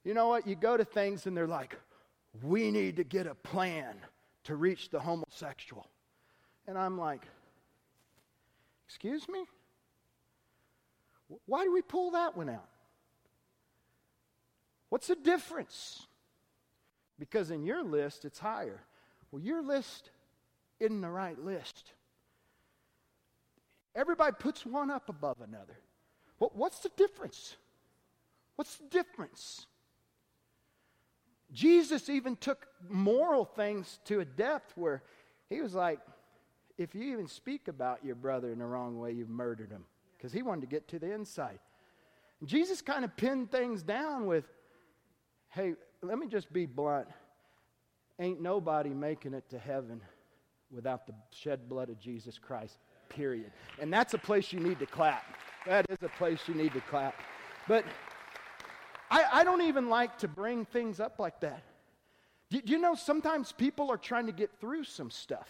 you 0.04 0.14
know 0.14 0.30
what? 0.30 0.48
You 0.48 0.56
go 0.56 0.78
to 0.78 0.86
things, 0.86 1.28
and 1.28 1.36
they're 1.36 1.48
like, 1.48 1.78
we 2.42 2.72
need 2.72 2.98
to 2.98 3.04
get 3.04 3.28
a 3.28 3.36
plan 3.36 3.96
to 4.46 4.56
reach 4.56 4.90
the 4.90 5.00
homosexual. 5.00 5.88
And 6.68 6.78
I'm 6.78 6.98
like, 6.98 7.26
excuse 8.88 9.28
me? 9.28 9.44
Why 11.46 11.66
do 11.66 11.74
we 11.74 11.82
pull 11.82 12.12
that 12.12 12.38
one 12.38 12.50
out? 12.50 12.70
What's 14.90 15.08
the 15.08 15.16
difference? 15.16 16.08
Because 17.20 17.52
in 17.52 17.64
your 17.64 17.84
list, 17.84 18.26
it's 18.26 18.40
higher. 18.40 18.82
Well, 19.32 19.42
your 19.42 19.62
list 19.62 20.12
isn't 20.80 21.02
the 21.02 21.10
right 21.10 21.38
list. 21.38 21.94
Everybody 23.96 24.36
puts 24.40 24.66
one 24.66 24.92
up 24.92 25.10
above 25.10 25.38
another. 25.42 25.78
Well, 26.40 26.52
what's 26.54 26.80
the 26.80 26.92
difference? 26.96 27.58
What's 28.56 28.76
the 28.76 28.86
difference? 28.86 29.66
Jesus 31.52 32.10
even 32.10 32.36
took 32.36 32.68
moral 32.88 33.46
things 33.46 34.00
to 34.06 34.20
a 34.20 34.26
depth 34.26 34.74
where 34.76 35.02
he 35.50 35.62
was 35.62 35.74
like, 35.74 36.00
if 36.78 36.94
you 36.94 37.14
even 37.14 37.28
speak 37.28 37.68
about 37.68 38.06
your 38.06 38.16
brother 38.16 38.52
in 38.52 38.60
the 38.60 38.66
wrong 38.66 39.00
way, 39.00 39.12
you've 39.12 39.30
murdered 39.30 39.72
him. 39.72 39.86
Because 40.16 40.32
he 40.32 40.42
wanted 40.42 40.62
to 40.62 40.68
get 40.68 40.88
to 40.90 41.00
the 41.00 41.12
inside. 41.12 41.60
Jesus 42.46 42.82
kind 42.82 43.04
of 43.04 43.16
pinned 43.18 43.52
things 43.52 43.82
down 43.82 44.26
with, 44.28 44.46
hey, 45.58 45.74
let 46.04 46.20
me 46.20 46.28
just 46.28 46.54
be 46.54 46.68
blunt. 46.68 47.08
Ain't 48.20 48.40
nobody 48.40 48.92
making 48.92 49.34
it 49.34 49.50
to 49.50 49.58
heaven 49.58 50.02
without 50.70 51.08
the 51.08 51.14
shed 51.32 51.68
blood 51.68 51.90
of 51.90 52.00
Jesus 52.00 52.38
Christ, 52.38 52.78
period. 53.10 53.52
And 53.80 53.92
that's 53.92 54.14
a 54.14 54.20
place 54.20 54.54
you 54.54 54.60
need 54.60 54.78
to 54.80 54.86
clap. 54.86 55.24
That 55.66 55.86
is 55.90 55.98
a 56.04 56.10
place 56.10 56.40
you 56.48 56.54
need 56.54 56.74
to 56.74 56.82
clap. 56.82 57.16
But 57.68 57.86
I, 59.10 59.26
I 59.34 59.44
don't 59.44 59.64
even 59.64 59.90
like 59.90 60.20
to 60.20 60.28
bring 60.28 60.64
things 60.66 61.00
up 61.00 61.18
like 61.18 61.40
that. 61.42 61.64
Do, 62.52 62.62
do 62.62 62.72
you 62.72 62.80
know 62.80 62.94
sometimes 62.94 63.52
people 63.52 63.92
are 63.92 63.98
trying 63.98 64.28
to 64.28 64.32
get 64.32 64.52
through 64.62 64.84
some 64.84 65.10
stuff? 65.10 65.50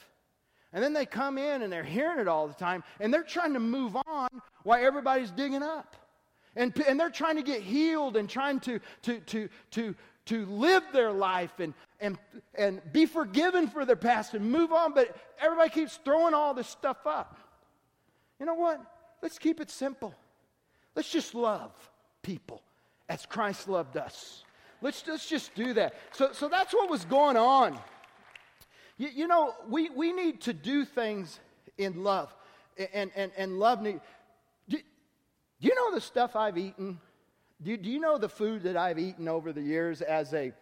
And 0.71 0.81
then 0.81 0.93
they 0.93 1.05
come 1.05 1.37
in 1.37 1.63
and 1.63 1.71
they're 1.71 1.83
hearing 1.83 2.19
it 2.19 2.29
all 2.29 2.47
the 2.47 2.53
time 2.53 2.83
and 3.01 3.13
they're 3.13 3.23
trying 3.23 3.53
to 3.53 3.59
move 3.59 3.97
on 4.07 4.29
while 4.63 4.83
everybody's 4.83 5.31
digging 5.31 5.63
up. 5.63 5.95
And, 6.57 6.73
and 6.87 6.99
they're 6.99 7.11
trying 7.11 7.35
to 7.35 7.43
get 7.43 7.61
healed 7.61 8.17
and 8.17 8.27
trying 8.27 8.59
to, 8.61 8.79
to, 9.03 9.19
to, 9.19 9.47
to, 9.71 9.95
to 10.25 10.45
live 10.47 10.83
their 10.91 11.11
life 11.11 11.59
and, 11.59 11.73
and, 12.01 12.17
and 12.55 12.81
be 12.91 13.05
forgiven 13.05 13.67
for 13.67 13.85
their 13.85 13.95
past 13.95 14.33
and 14.33 14.51
move 14.51 14.73
on. 14.73 14.93
But 14.93 15.15
everybody 15.39 15.69
keeps 15.69 15.99
throwing 16.03 16.33
all 16.33 16.55
this 16.55 16.67
stuff 16.67 17.05
up. 17.05 17.37
You 18.39 18.47
know 18.47 18.55
what? 18.55 18.81
Let's 19.21 19.37
keep 19.37 19.61
it 19.61 19.69
simple. 19.69 20.15
Let's 20.95 21.11
just 21.11 21.35
love 21.35 21.71
people 22.23 22.63
as 23.07 23.27
Christ 23.27 23.69
loved 23.69 23.95
us. 23.95 24.43
Let's, 24.81 25.03
let's 25.07 25.29
just 25.29 25.53
do 25.53 25.73
that. 25.73 25.93
So, 26.11 26.31
so 26.33 26.49
that's 26.49 26.73
what 26.73 26.89
was 26.89 27.05
going 27.05 27.37
on. 27.37 27.79
You, 28.97 29.09
you 29.15 29.27
know, 29.27 29.53
we, 29.69 29.89
we 29.89 30.11
need 30.11 30.41
to 30.41 30.53
do 30.53 30.85
things 30.85 31.39
in 31.77 32.03
love. 32.03 32.33
And, 32.93 33.11
and, 33.15 33.31
and 33.37 33.59
love 33.59 33.81
need. 33.81 33.99
Do, 35.59 35.67
you 35.67 35.75
know 35.75 35.93
the 35.93 36.01
stuff 36.01 36.35
I've 36.35 36.57
eaten? 36.57 36.99
Do, 37.61 37.75
do 37.77 37.89
you 37.89 37.99
know 37.99 38.17
the 38.17 38.29
food 38.29 38.63
that 38.63 38.77
I've 38.77 38.99
eaten 38.99 39.27
over 39.27 39.51
the 39.51 39.61
years 39.61 40.01
as 40.01 40.33
a 40.33 40.53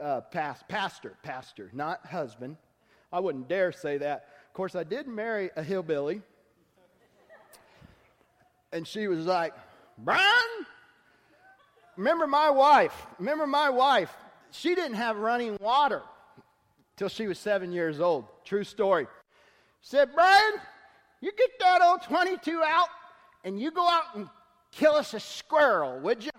uh, 0.00 0.22
past, 0.22 0.66
pastor? 0.66 1.14
Pastor, 1.22 1.70
not 1.72 2.04
husband. 2.06 2.56
I 3.12 3.20
wouldn't 3.20 3.48
dare 3.48 3.70
say 3.70 3.98
that. 3.98 4.26
Of 4.48 4.54
course, 4.54 4.74
I 4.74 4.82
did 4.82 5.06
marry 5.06 5.50
a 5.56 5.62
hillbilly. 5.62 6.22
And 8.72 8.86
she 8.86 9.08
was 9.08 9.26
like, 9.26 9.52
Brian, 9.98 10.22
remember 11.96 12.26
my 12.26 12.50
wife. 12.50 13.06
Remember 13.18 13.46
my 13.46 13.70
wife. 13.70 14.12
She 14.52 14.74
didn't 14.74 14.94
have 14.94 15.16
running 15.16 15.56
water 15.60 16.02
till 16.96 17.08
she 17.08 17.26
was 17.26 17.38
seven 17.38 17.72
years 17.72 18.00
old. 18.00 18.26
True 18.44 18.64
story. 18.64 19.06
Said, 19.80 20.10
Brian, 20.14 20.52
you 21.20 21.32
get 21.36 21.50
that 21.60 21.82
old 21.82 22.02
22 22.02 22.62
out 22.64 22.88
and 23.44 23.60
you 23.60 23.70
go 23.70 23.88
out 23.88 24.14
and 24.14 24.28
kill 24.72 24.94
us 24.94 25.14
a 25.14 25.20
squirrel, 25.20 25.98
would 26.00 26.24
you? 26.24 26.30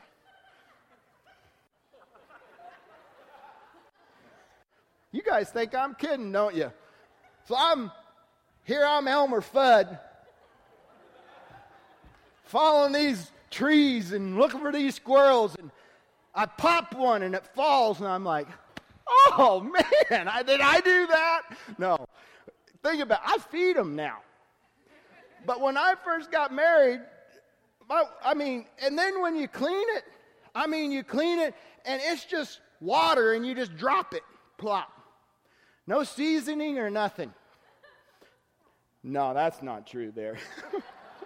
You 5.11 5.21
guys 5.21 5.49
think 5.49 5.75
I'm 5.75 5.93
kidding, 5.95 6.31
don't 6.31 6.55
you? 6.55 6.71
So 7.47 7.55
I'm 7.57 7.91
here, 8.63 8.85
I'm 8.87 9.07
Elmer 9.07 9.41
Fudd, 9.41 9.99
following 12.45 12.93
these 12.93 13.31
trees 13.49 14.13
and 14.13 14.37
looking 14.37 14.61
for 14.61 14.71
these 14.71 14.95
squirrels, 14.95 15.55
and 15.55 15.71
I 16.33 16.45
pop 16.45 16.95
one 16.95 17.23
and 17.23 17.35
it 17.35 17.45
falls, 17.45 17.99
and 17.99 18.07
I'm 18.07 18.23
like, 18.23 18.47
oh 19.07 19.59
man, 20.09 20.27
I, 20.27 20.43
did 20.43 20.61
I 20.61 20.79
do 20.79 21.07
that? 21.07 21.41
No. 21.77 22.05
Think 22.83 23.01
about 23.01 23.19
it, 23.25 23.29
I 23.29 23.37
feed 23.37 23.75
them 23.75 23.95
now. 23.95 24.19
But 25.45 25.59
when 25.59 25.75
I 25.75 25.95
first 26.05 26.31
got 26.31 26.53
married, 26.53 27.01
I 27.91 28.33
mean, 28.33 28.65
and 28.81 28.97
then 28.97 29.21
when 29.21 29.35
you 29.35 29.47
clean 29.47 29.85
it, 29.97 30.03
I 30.55 30.67
mean, 30.67 30.91
you 30.91 31.03
clean 31.03 31.39
it 31.39 31.53
and 31.85 32.01
it's 32.03 32.25
just 32.25 32.61
water 32.79 33.33
and 33.33 33.45
you 33.45 33.53
just 33.53 33.75
drop 33.75 34.13
it, 34.13 34.23
plop. 34.57 34.91
No 35.87 36.03
seasoning 36.03 36.79
or 36.79 36.89
nothing. 36.89 37.33
No, 39.03 39.33
that's 39.33 39.61
not 39.61 39.87
true 39.87 40.11
there. 40.15 40.37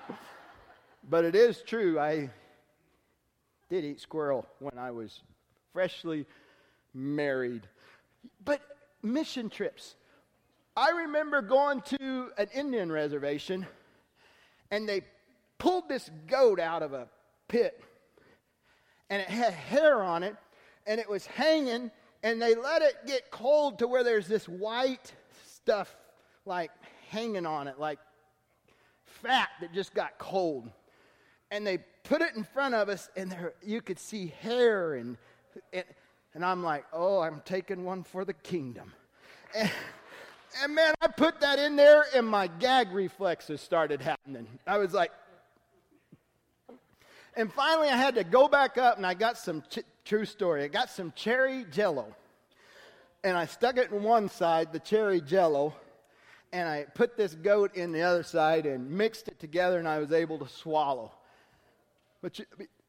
but 1.10 1.26
it 1.26 1.36
is 1.36 1.62
true. 1.62 2.00
I 2.00 2.30
did 3.70 3.84
eat 3.84 4.00
squirrel 4.00 4.48
when 4.60 4.78
I 4.78 4.92
was 4.92 5.22
freshly 5.74 6.26
married. 6.94 7.68
But 8.44 8.62
mission 9.04 9.50
trips. 9.50 9.96
I 10.78 10.92
remember 10.92 11.42
going 11.42 11.82
to 11.82 12.32
an 12.38 12.48
Indian 12.54 12.92
reservation 12.92 13.66
and 14.72 14.88
they 14.88 15.02
pulled 15.58 15.90
this 15.90 16.10
goat 16.28 16.60
out 16.60 16.84
of 16.84 16.94
a 16.94 17.08
pit 17.48 17.84
and 19.10 19.22
it 19.22 19.30
had 19.30 19.54
hair 19.54 20.02
on 20.04 20.24
it 20.24 20.36
and 20.88 21.00
it 21.00 21.10
was 21.10 21.26
hanging 21.26 21.92
and 22.24 22.42
they 22.42 22.56
let 22.56 22.82
it 22.82 22.96
get 23.06 23.30
cold 23.32 23.80
to 23.80 23.88
where 23.88 24.04
there's 24.04 24.28
this 24.28 24.48
white 24.48 25.14
stuff 25.48 25.96
like 26.46 26.72
hanging 27.10 27.46
on 27.46 27.68
it 27.68 27.80
like 27.80 28.00
fat 29.26 29.50
that 29.62 29.74
just 29.74 29.94
got 29.94 30.18
cold. 30.18 30.70
And 31.52 31.66
they 31.66 31.80
put 32.04 32.22
it 32.22 32.36
in 32.36 32.44
front 32.44 32.76
of 32.76 32.90
us 32.90 33.10
and 33.16 33.32
there 33.32 33.54
you 33.64 33.82
could 33.82 34.00
see 34.00 34.34
hair 34.42 34.96
and, 34.96 35.18
and 35.74 35.86
and 36.34 36.44
i'm 36.46 36.64
like 36.64 36.86
oh 36.94 37.22
i'm 37.22 37.42
taking 37.46 37.84
one 37.84 38.04
for 38.04 38.26
the 38.26 38.34
kingdom. 38.34 38.94
And, 39.56 39.72
and 40.64 40.76
man 40.76 40.94
i 41.02 41.08
put 41.08 41.40
that 41.42 41.60
in 41.60 41.76
there 41.76 42.06
and 42.14 42.28
my 42.28 42.48
gag 42.48 42.92
reflexes 42.92 43.62
started 43.62 44.02
happening. 44.02 44.48
I 44.68 44.78
was 44.78 44.94
like 44.94 45.12
and 47.36 47.52
finally, 47.52 47.90
I 47.90 47.98
had 47.98 48.16
to 48.16 48.24
go 48.24 48.48
back 48.48 48.78
up 48.78 48.98
and 48.98 49.06
I 49.06 49.14
got 49.14 49.38
some, 49.38 49.64
ch- 49.70 49.80
true 50.04 50.26
story, 50.26 50.64
I 50.64 50.68
got 50.68 50.90
some 50.90 51.12
cherry 51.16 51.66
jello. 51.72 52.16
And 53.24 53.36
I 53.36 53.46
stuck 53.46 53.78
it 53.78 53.92
in 53.92 54.04
one 54.04 54.30
side, 54.30 54.72
the 54.72 54.80
cherry 54.80 55.20
jello, 55.20 55.74
and 56.54 56.70
I 56.70 56.86
put 56.94 57.18
this 57.18 57.34
goat 57.34 57.76
in 57.76 57.92
the 57.92 58.04
other 58.04 58.24
side 58.24 58.66
and 58.66 58.90
mixed 58.90 59.28
it 59.28 59.40
together 59.40 59.80
and 59.80 59.88
I 59.88 60.00
was 60.00 60.12
able 60.12 60.38
to 60.40 60.48
swallow. 60.48 61.12
But 62.22 62.40
you, 62.40 62.46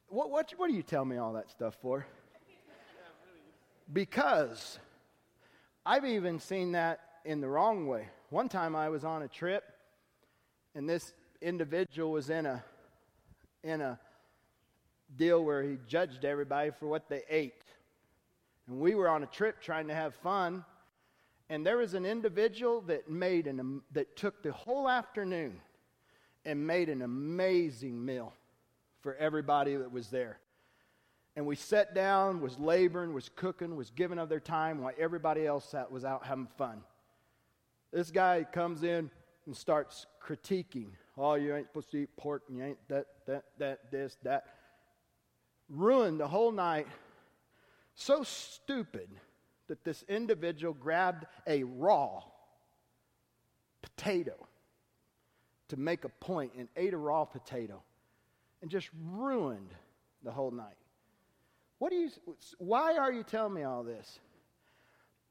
what, 0.09 0.31
what, 0.31 0.53
what 0.57 0.69
do 0.69 0.75
you 0.75 0.83
tell 0.83 1.05
me 1.05 1.17
all 1.17 1.33
that 1.33 1.51
stuff 1.51 1.77
for? 1.81 2.07
Because 3.93 4.79
I've 5.85 6.05
even 6.05 6.39
seen 6.39 6.73
that 6.73 7.01
in 7.25 7.41
the 7.41 7.49
wrong 7.49 7.87
way. 7.87 8.09
One 8.31 8.49
time 8.49 8.77
I 8.77 8.89
was 8.89 9.05
on 9.05 9.23
a 9.23 9.29
trip 9.29 9.65
and 10.75 10.89
this 10.89 11.15
individual 11.41 12.13
was 12.13 12.31
in 12.31 12.47
a 12.47 12.63
in 13.63 13.81
a 13.81 13.99
deal 15.17 15.45
where 15.45 15.63
he 15.63 15.79
judged 15.87 16.25
everybody 16.25 16.71
for 16.71 16.87
what 16.87 17.09
they 17.09 17.23
ate. 17.29 17.63
And 18.67 18.81
we 18.81 18.95
were 18.95 19.09
on 19.09 19.23
a 19.23 19.27
trip 19.27 19.61
trying 19.61 19.89
to 19.89 19.95
have 19.95 20.15
fun, 20.17 20.65
and 21.49 21.65
there 21.65 21.77
was 21.77 21.95
an 21.95 22.05
individual 22.05 22.81
that 22.83 23.09
made 23.09 23.47
an 23.47 23.83
that 23.93 24.17
took 24.17 24.43
the 24.43 24.53
whole 24.53 24.89
afternoon 24.89 25.61
and 26.45 26.67
made 26.67 26.89
an 26.89 27.03
amazing 27.03 28.05
meal 28.05 28.33
for 29.01 29.15
everybody 29.17 29.77
that 29.77 29.93
was 29.93 30.09
there. 30.09 30.39
And 31.37 31.47
we 31.47 31.55
sat 31.55 31.95
down, 31.95 32.41
was 32.41 32.59
laboring, 32.59 33.13
was 33.13 33.29
cooking, 33.29 33.77
was 33.77 33.91
giving 33.91 34.19
of 34.19 34.29
their 34.29 34.41
time 34.41 34.81
while 34.81 34.95
everybody 34.99 35.47
else 35.47 35.67
sat, 35.67 35.93
was 35.93 36.05
out 36.05 36.25
having 36.25 36.49
fun. 36.57 36.81
This 37.93 38.11
guy 38.11 38.45
comes 38.51 38.83
in 38.83 39.11
and 39.45 39.57
starts 39.57 40.07
critiquing. 40.25 40.89
Oh, 41.17 41.35
you 41.35 41.55
ain't 41.55 41.69
supposed 41.69 41.91
to 41.93 41.99
eat 41.99 42.17
pork, 42.17 42.45
and 42.49 42.57
you 42.59 42.65
ain't 42.65 42.89
that, 42.89 43.07
that, 43.27 43.45
that, 43.59 43.91
this, 43.91 44.17
that 44.23 44.45
ruined 45.69 46.21
the 46.21 46.29
whole 46.29 46.53
night. 46.53 46.87
So 47.95 48.23
stupid 48.23 49.09
that 49.69 49.85
this 49.85 50.05
individual 50.09 50.75
grabbed 50.75 51.27
a 51.47 51.65
raw 51.65 52.23
potato 53.83 54.35
to 55.69 55.77
make 55.77 56.05
a 56.05 56.09
point 56.09 56.53
and 56.57 56.69
ate 56.77 56.95
a 56.95 56.97
raw 56.97 57.25
potato 57.25 57.83
and 58.63 58.71
just 58.71 58.89
ruined 59.11 59.75
the 60.23 60.31
whole 60.31 60.51
night. 60.51 60.77
What 61.79 61.91
do 61.91 61.97
you 61.97 62.11
why 62.59 62.97
are 62.97 63.13
you 63.13 63.23
telling 63.23 63.55
me 63.55 63.63
all 63.63 63.83
this? 63.83 64.21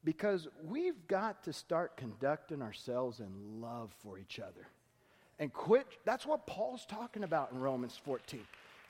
Because 0.04 0.48
we've 0.64 1.08
got 1.08 1.44
to 1.46 1.54
start 1.54 1.98
conducting 1.98 2.62
ourselves 2.62 3.20
in 3.20 3.62
love 3.62 3.92
for 4.04 4.20
each 4.20 4.40
other. 4.40 4.68
And 5.40 5.52
quit 5.52 5.88
that's 6.06 6.26
what 6.26 6.46
Paul's 6.46 6.86
talking 6.86 7.24
about 7.24 7.52
in 7.52 7.60
Romans 7.60 8.00
14. 8.04 8.42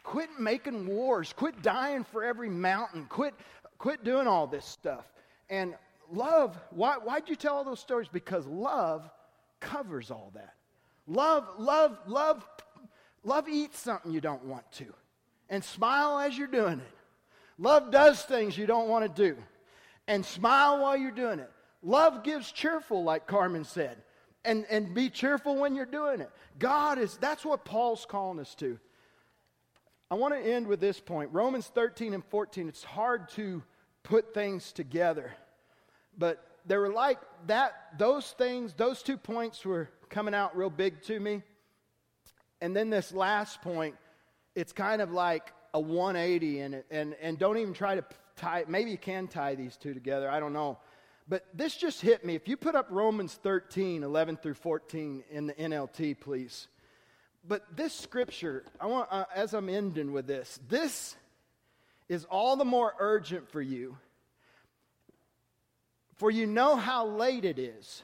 Quit 0.06 0.30
making 0.40 0.86
wars. 0.86 1.34
Quit 1.34 1.64
dying 1.64 2.04
for 2.04 2.24
every 2.24 2.48
mountain. 2.48 3.08
Quit, 3.10 3.34
quit 3.80 4.04
doing 4.04 4.28
all 4.28 4.46
this 4.46 4.64
stuff. 4.64 5.04
And 5.50 5.74
love, 6.12 6.56
why, 6.70 6.94
why'd 6.98 7.28
you 7.28 7.36
tell 7.36 7.56
all 7.56 7.64
those 7.64 7.80
stories? 7.80 8.08
Because 8.08 8.46
love 8.46 9.10
covers 9.60 10.12
all 10.12 10.32
that. 10.36 10.54
Love, 11.08 11.48
love, 11.58 11.98
love, 12.06 12.46
love 13.24 13.50
eats 13.50 13.80
something 13.80 14.12
you 14.12 14.22
don't 14.22 14.46
want 14.46 14.72
to. 14.74 14.94
And 15.50 15.64
smile 15.64 16.20
as 16.20 16.38
you're 16.38 16.48
doing 16.48 16.80
it. 16.80 16.98
Love 17.58 17.92
does 17.92 18.22
things 18.22 18.56
you 18.56 18.68
don't 18.68 18.88
want 18.88 19.04
to 19.16 19.30
do. 19.30 19.36
And 20.08 20.24
smile 20.24 20.84
while 20.84 20.96
you're 20.96 21.10
doing 21.10 21.40
it. 21.40 21.52
Love 21.82 22.24
gives 22.24 22.52
cheerful, 22.52 23.04
like 23.04 23.26
Carmen 23.26 23.64
said. 23.64 23.98
And, 24.44 24.68
and 24.70 24.94
be 24.94 25.10
cheerful 25.10 25.56
when 25.56 25.74
you're 25.74 25.88
doing 25.88 26.22
it. 26.22 26.30
God 26.60 27.00
is, 27.00 27.18
that's 27.18 27.44
what 27.44 27.66
Paul's 27.66 28.06
calling 28.06 28.40
us 28.40 28.54
to. 28.56 28.78
I 30.10 30.16
want 30.16 30.34
to 30.34 30.40
end 30.40 30.68
with 30.68 30.80
this 30.80 31.00
point 31.00 31.32
Romans 31.34 31.68
13 31.68 32.14
and 32.14 32.24
14. 32.26 32.70
It's 32.70 32.84
hard 32.84 33.30
to 33.30 33.64
put 34.04 34.34
things 34.34 34.72
together, 34.72 35.34
but 36.18 36.46
they 36.66 36.78
were 36.78 36.92
like 36.92 37.20
that, 37.48 37.74
those 37.98 38.32
things, 38.32 38.74
those 38.74 39.04
two 39.04 39.18
points 39.18 39.66
were 39.66 39.90
coming 40.10 40.34
out 40.34 40.56
real 40.56 40.70
big 40.70 41.02
to 41.04 41.20
me. 41.20 41.44
And 42.62 42.76
then 42.76 42.90
this 42.90 43.12
last 43.12 43.62
point, 43.62 43.96
it's 44.56 44.74
kind 44.74 45.02
of 45.02 45.12
like 45.12 45.52
a 45.74 45.80
180 45.80 46.60
in 46.60 46.74
it. 46.74 46.86
And, 46.90 47.16
and 47.22 47.38
don't 47.38 47.58
even 47.58 47.74
try 47.74 47.96
to 47.96 48.04
tie, 48.36 48.66
maybe 48.68 48.92
you 48.92 48.98
can 48.98 49.28
tie 49.28 49.56
these 49.56 49.78
two 49.78 49.94
together. 49.94 50.30
I 50.30 50.40
don't 50.40 50.54
know. 50.54 50.80
But 51.28 51.46
this 51.54 51.76
just 51.76 52.02
hit 52.02 52.24
me. 52.24 52.36
If 52.36 52.48
you 52.48 52.56
put 52.56 52.76
up 52.76 52.88
Romans 52.90 53.40
13, 53.42 54.04
11 54.04 54.38
through 54.38 54.54
14 54.54 55.24
in 55.30 55.48
the 55.48 55.54
NLT, 55.54 56.20
please. 56.20 56.68
But 57.48 57.76
this 57.76 57.94
scripture, 57.94 58.64
I 58.80 58.88
want, 58.88 59.10
uh, 59.12 59.26
as 59.34 59.54
I'm 59.54 59.70
ending 59.70 60.12
with 60.12 60.26
this, 60.26 60.60
this 60.68 61.16
is 62.10 62.26
all 62.26 62.56
the 62.56 62.66
more 62.66 62.94
urgent 63.00 63.50
for 63.50 63.62
you. 63.62 63.98
For 66.16 66.32
you 66.32 66.48
know 66.48 66.76
how 66.76 67.06
late 67.08 67.46
it 67.46 67.60
is. 67.60 68.04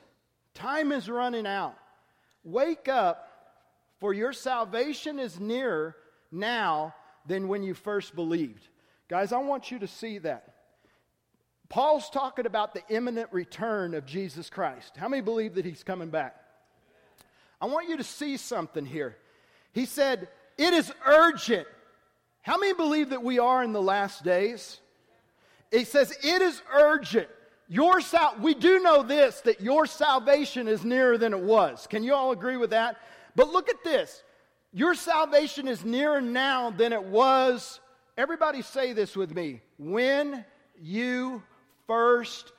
Time 0.54 0.92
is 0.92 1.10
running 1.10 1.48
out. 1.48 1.76
Wake 2.44 2.88
up, 2.88 3.28
for 4.00 4.14
your 4.14 4.34
salvation 4.34 5.20
is 5.20 5.40
nearer 5.40 5.96
now 6.32 6.94
than 7.26 7.48
when 7.48 7.64
you 7.64 7.74
first 7.74 8.16
believed. 8.16 8.68
Guys, 9.08 9.32
I 9.32 9.38
want 9.38 9.72
you 9.72 9.80
to 9.80 9.88
see 9.88 10.18
that. 10.20 10.56
Paul's 11.70 12.10
talking 12.10 12.46
about 12.46 12.74
the 12.74 12.84
imminent 12.90 13.32
return 13.32 13.94
of 13.94 14.06
Jesus 14.06 14.50
Christ. 14.50 14.98
How 14.98 15.08
many 15.08 15.22
believe 15.22 15.56
that 15.56 15.66
he's 15.66 15.84
coming 15.84 16.10
back? 16.10 16.36
I 17.62 17.68
want 17.68 17.88
you 17.88 17.98
to 17.98 18.04
see 18.04 18.38
something 18.38 18.86
here. 18.86 19.16
He 19.74 19.86
said, 19.86 20.28
It 20.58 20.74
is 20.74 20.92
urgent. 21.06 21.68
How 22.42 22.58
many 22.58 22.74
believe 22.74 23.10
that 23.10 23.24
we 23.24 23.40
are 23.40 23.64
in 23.64 23.72
the 23.72 23.82
last 23.82 24.24
days? 24.24 24.80
He 25.72 25.86
says, 25.86 26.12
It 26.24 26.42
is 26.42 26.62
urgent. 26.74 27.28
Your 27.68 28.02
sal- 28.02 28.36
we 28.42 28.54
do 28.54 28.82
know 28.82 29.02
this 29.02 29.40
that 29.42 29.62
your 29.62 29.86
salvation 29.86 30.68
is 30.68 30.84
nearer 30.84 31.18
than 31.18 31.34
it 31.34 31.40
was. 31.40 31.88
Can 31.88 32.04
you 32.04 32.14
all 32.14 32.32
agree 32.32 32.58
with 32.58 32.72
that? 32.72 32.98
But 33.36 33.50
look 33.50 33.70
at 33.70 33.84
this. 33.84 34.24
Your 34.74 34.94
salvation 34.94 35.68
is 35.68 35.86
nearer 35.86 36.20
now 36.20 36.70
than 36.72 36.92
it 36.92 37.04
was. 37.04 37.80
Everybody 38.18 38.62
say 38.62 38.92
this 38.92 39.16
with 39.16 39.34
me. 39.34 39.62
When 39.78 40.44
you 40.82 41.44
first 41.88 42.52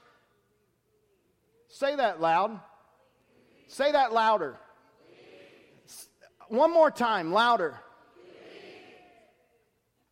say 1.69 1.97
that 1.97 2.21
loud. 2.21 2.61
Say 3.67 3.93
that 3.93 4.13
louder. 4.13 4.59
One 6.53 6.71
more 6.71 6.91
time, 6.91 7.33
louder. 7.33 7.81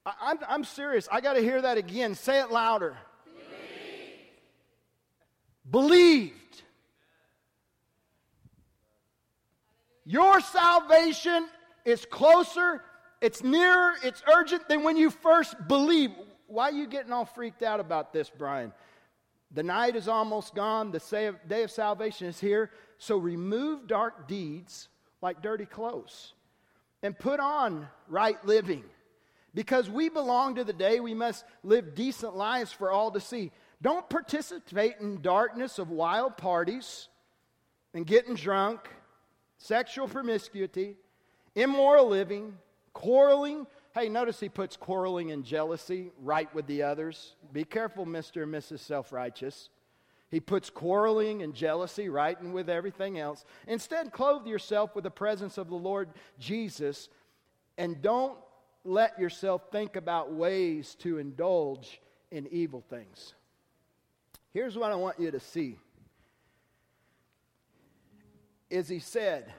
I, 0.07 0.31
am 0.31 0.39
I'm 0.49 0.65
serious. 0.65 1.07
I 1.13 1.21
got 1.21 1.35
to 1.35 1.43
hear 1.43 1.61
that 1.61 1.77
again. 1.77 2.15
Say 2.15 2.41
it 2.41 2.51
louder. 2.51 2.97
Believed. 5.71 6.63
Your 10.07 10.41
salvation 10.41 11.47
is 11.85 12.07
closer, 12.07 12.85
it's 13.21 13.45
nearer, 13.45 13.93
it's 14.03 14.23
urgent 14.35 14.67
than 14.67 14.83
when 14.83 14.97
you 14.97 15.11
first 15.11 15.55
believe. 15.69 16.11
Why 16.47 16.71
are 16.71 16.73
you 16.73 16.87
getting 16.87 17.13
all 17.13 17.27
freaked 17.27 17.63
out 17.63 17.81
about 17.81 18.15
this, 18.15 18.31
Brian? 18.31 18.73
The 19.51 19.63
night 19.63 19.95
is 19.95 20.09
almost 20.09 20.55
gone, 20.55 20.91
the 20.91 21.37
day 21.47 21.65
of 21.65 21.71
salvation 21.71 22.29
is 22.29 22.41
here. 22.41 22.71
So 22.97 23.19
remove 23.19 23.87
dark 23.87 24.27
deeds 24.27 24.89
like 25.23 25.43
dirty 25.43 25.67
clothes 25.67 26.35
and 27.03 27.19
put 27.19 27.41
on 27.41 27.89
right 28.09 28.43
living. 28.45 28.85
Because 29.55 29.91
we 29.91 30.09
belong 30.09 30.55
to 30.57 30.65
the 30.65 30.73
day 30.73 31.01
we 31.01 31.15
must 31.15 31.45
live 31.65 31.95
decent 31.95 32.37
lives 32.37 32.73
for 32.73 32.91
all 32.91 33.11
to 33.11 33.21
see. 33.21 33.51
Don't 33.83 34.09
participate 34.09 34.97
in 35.01 35.23
darkness 35.23 35.79
of 35.79 35.91
wild 35.91 36.37
parties 36.37 37.09
and 37.95 38.07
getting 38.07 38.35
drunk, 38.35 38.89
sexual 39.59 40.07
promiscuity, 40.07 40.97
immoral 41.55 42.09
living, 42.09 42.57
quarreling. 42.93 43.67
Hey, 43.93 44.09
notice 44.09 44.39
he 44.39 44.49
puts 44.49 44.77
quarreling 44.77 45.33
and 45.33 45.45
jealousy 45.45 46.13
right 46.23 46.53
with 46.55 46.67
the 46.67 46.83
others. 46.83 47.35
Be 47.53 47.65
careful, 47.65 48.07
Mr. 48.07 48.45
and 48.45 48.55
Mrs. 48.55 48.81
Self 48.81 49.13
Righteous. 49.13 49.71
He 50.31 50.39
puts 50.39 50.71
quarreling 50.71 51.43
and 51.43 51.55
jealousy 51.55 52.09
right 52.09 52.41
in 52.41 52.53
with 52.53 52.71
everything 52.71 53.19
else. 53.19 53.45
Instead, 53.67 54.13
clothe 54.13 54.47
yourself 54.47 54.95
with 54.95 55.05
the 55.05 55.11
presence 55.11 55.59
of 55.59 55.69
the 55.69 55.75
Lord 55.75 56.11
Jesus 56.39 57.09
and 57.77 58.01
don't 58.01 58.39
let 58.85 59.19
yourself 59.19 59.63
think 59.73 59.97
about 59.97 60.33
ways 60.33 60.95
to 61.01 61.19
indulge 61.19 62.01
in 62.31 62.47
evil 62.51 62.85
things. 62.89 63.35
Here's 64.53 64.77
what 64.77 64.93
I 64.93 64.97
want 64.97 65.19
you 65.19 65.31
to 65.31 65.41
see. 65.41 65.79
Is 68.69 68.89
he 68.89 69.01
said, 69.01 69.53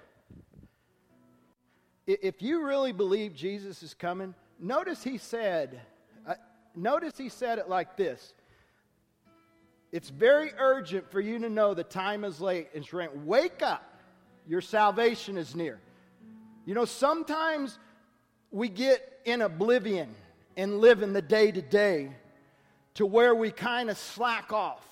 if 2.08 2.42
you 2.42 2.66
really 2.66 2.94
believe 2.94 3.36
Jesus 3.36 3.84
is 3.84 3.94
coming, 3.94 4.34
notice 4.60 5.04
he 5.04 5.18
said, 5.18 5.82
uh, 6.26 6.36
notice 6.76 7.18
he 7.18 7.28
said 7.28 7.60
it 7.60 7.68
like 7.68 7.98
this 7.98 8.34
it's 9.91 10.10
very 10.10 10.51
urgent 10.58 11.12
for 11.12 11.19
you 11.19 11.39
to 11.39 11.49
know 11.49 11.73
the 11.73 11.84
time 11.84 12.23
is 12.23 12.39
late. 12.39 12.69
It's 12.73 12.93
right. 12.93 13.15
Wake 13.25 13.62
up. 13.62 13.84
Your 14.47 14.62
salvation 14.62 15.38
is 15.38 15.56
near. 15.56 15.80
You 16.65 16.73
know, 16.73 16.86
sometimes 16.86 17.77
we 18.51 18.69
get 18.69 19.19
in 19.25 19.41
oblivion 19.41 20.15
and 20.56 20.80
live 20.80 21.01
in 21.01 21.13
the 21.13 21.21
day 21.21 21.51
to 21.51 21.62
day 21.62 22.12
to 22.95 23.06
where 23.06 23.36
we 23.36 23.51
kind 23.51 23.89
of 23.89 23.97
slack 23.97 24.54
off 24.54 24.86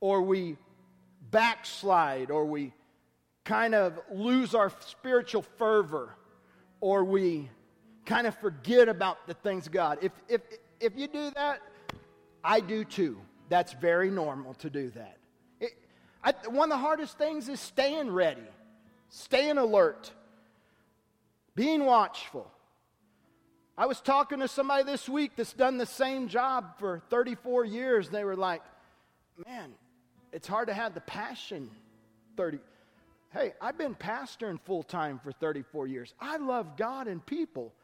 or 0.00 0.22
we 0.22 0.56
backslide 1.30 2.30
or 2.30 2.44
we 2.44 2.72
kind 3.44 3.74
of 3.74 3.98
lose 4.12 4.54
our 4.54 4.72
spiritual 4.80 5.42
fervor 5.42 6.14
or 6.80 7.04
we 7.04 7.48
kind 8.04 8.26
of 8.26 8.36
forget 8.38 8.88
about 8.88 9.26
the 9.26 9.34
things 9.34 9.68
God. 9.68 9.98
If, 10.02 10.12
if, 10.28 10.40
if 10.80 10.96
you 10.96 11.08
do 11.08 11.30
that, 11.30 11.60
I 12.44 12.60
do 12.60 12.84
too. 12.84 13.18
That's 13.48 13.72
very 13.72 14.10
normal 14.10 14.54
to 14.54 14.70
do 14.70 14.90
that. 14.90 15.16
It, 15.60 15.72
I, 16.22 16.32
one 16.48 16.70
of 16.72 16.78
the 16.78 16.82
hardest 16.82 17.16
things 17.18 17.48
is 17.48 17.60
staying 17.60 18.10
ready, 18.10 18.42
staying 19.08 19.58
alert, 19.58 20.12
being 21.54 21.84
watchful. 21.84 22.50
I 23.78 23.86
was 23.86 24.00
talking 24.00 24.40
to 24.40 24.48
somebody 24.48 24.84
this 24.84 25.08
week 25.08 25.32
that's 25.36 25.52
done 25.52 25.76
the 25.76 25.86
same 25.86 26.28
job 26.28 26.78
for 26.78 27.02
34 27.10 27.66
years. 27.66 28.08
They 28.08 28.24
were 28.24 28.36
like, 28.36 28.62
man, 29.46 29.72
it's 30.32 30.48
hard 30.48 30.68
to 30.68 30.74
have 30.74 30.94
the 30.94 31.02
passion 31.02 31.70
30. 32.36 32.58
Hey, 33.32 33.52
I've 33.60 33.76
been 33.76 33.94
pastoring 33.94 34.58
full 34.64 34.82
time 34.82 35.20
for 35.22 35.30
34 35.30 35.86
years. 35.88 36.14
I 36.20 36.38
love 36.38 36.76
God 36.76 37.06
and 37.06 37.24
people, 37.24 37.74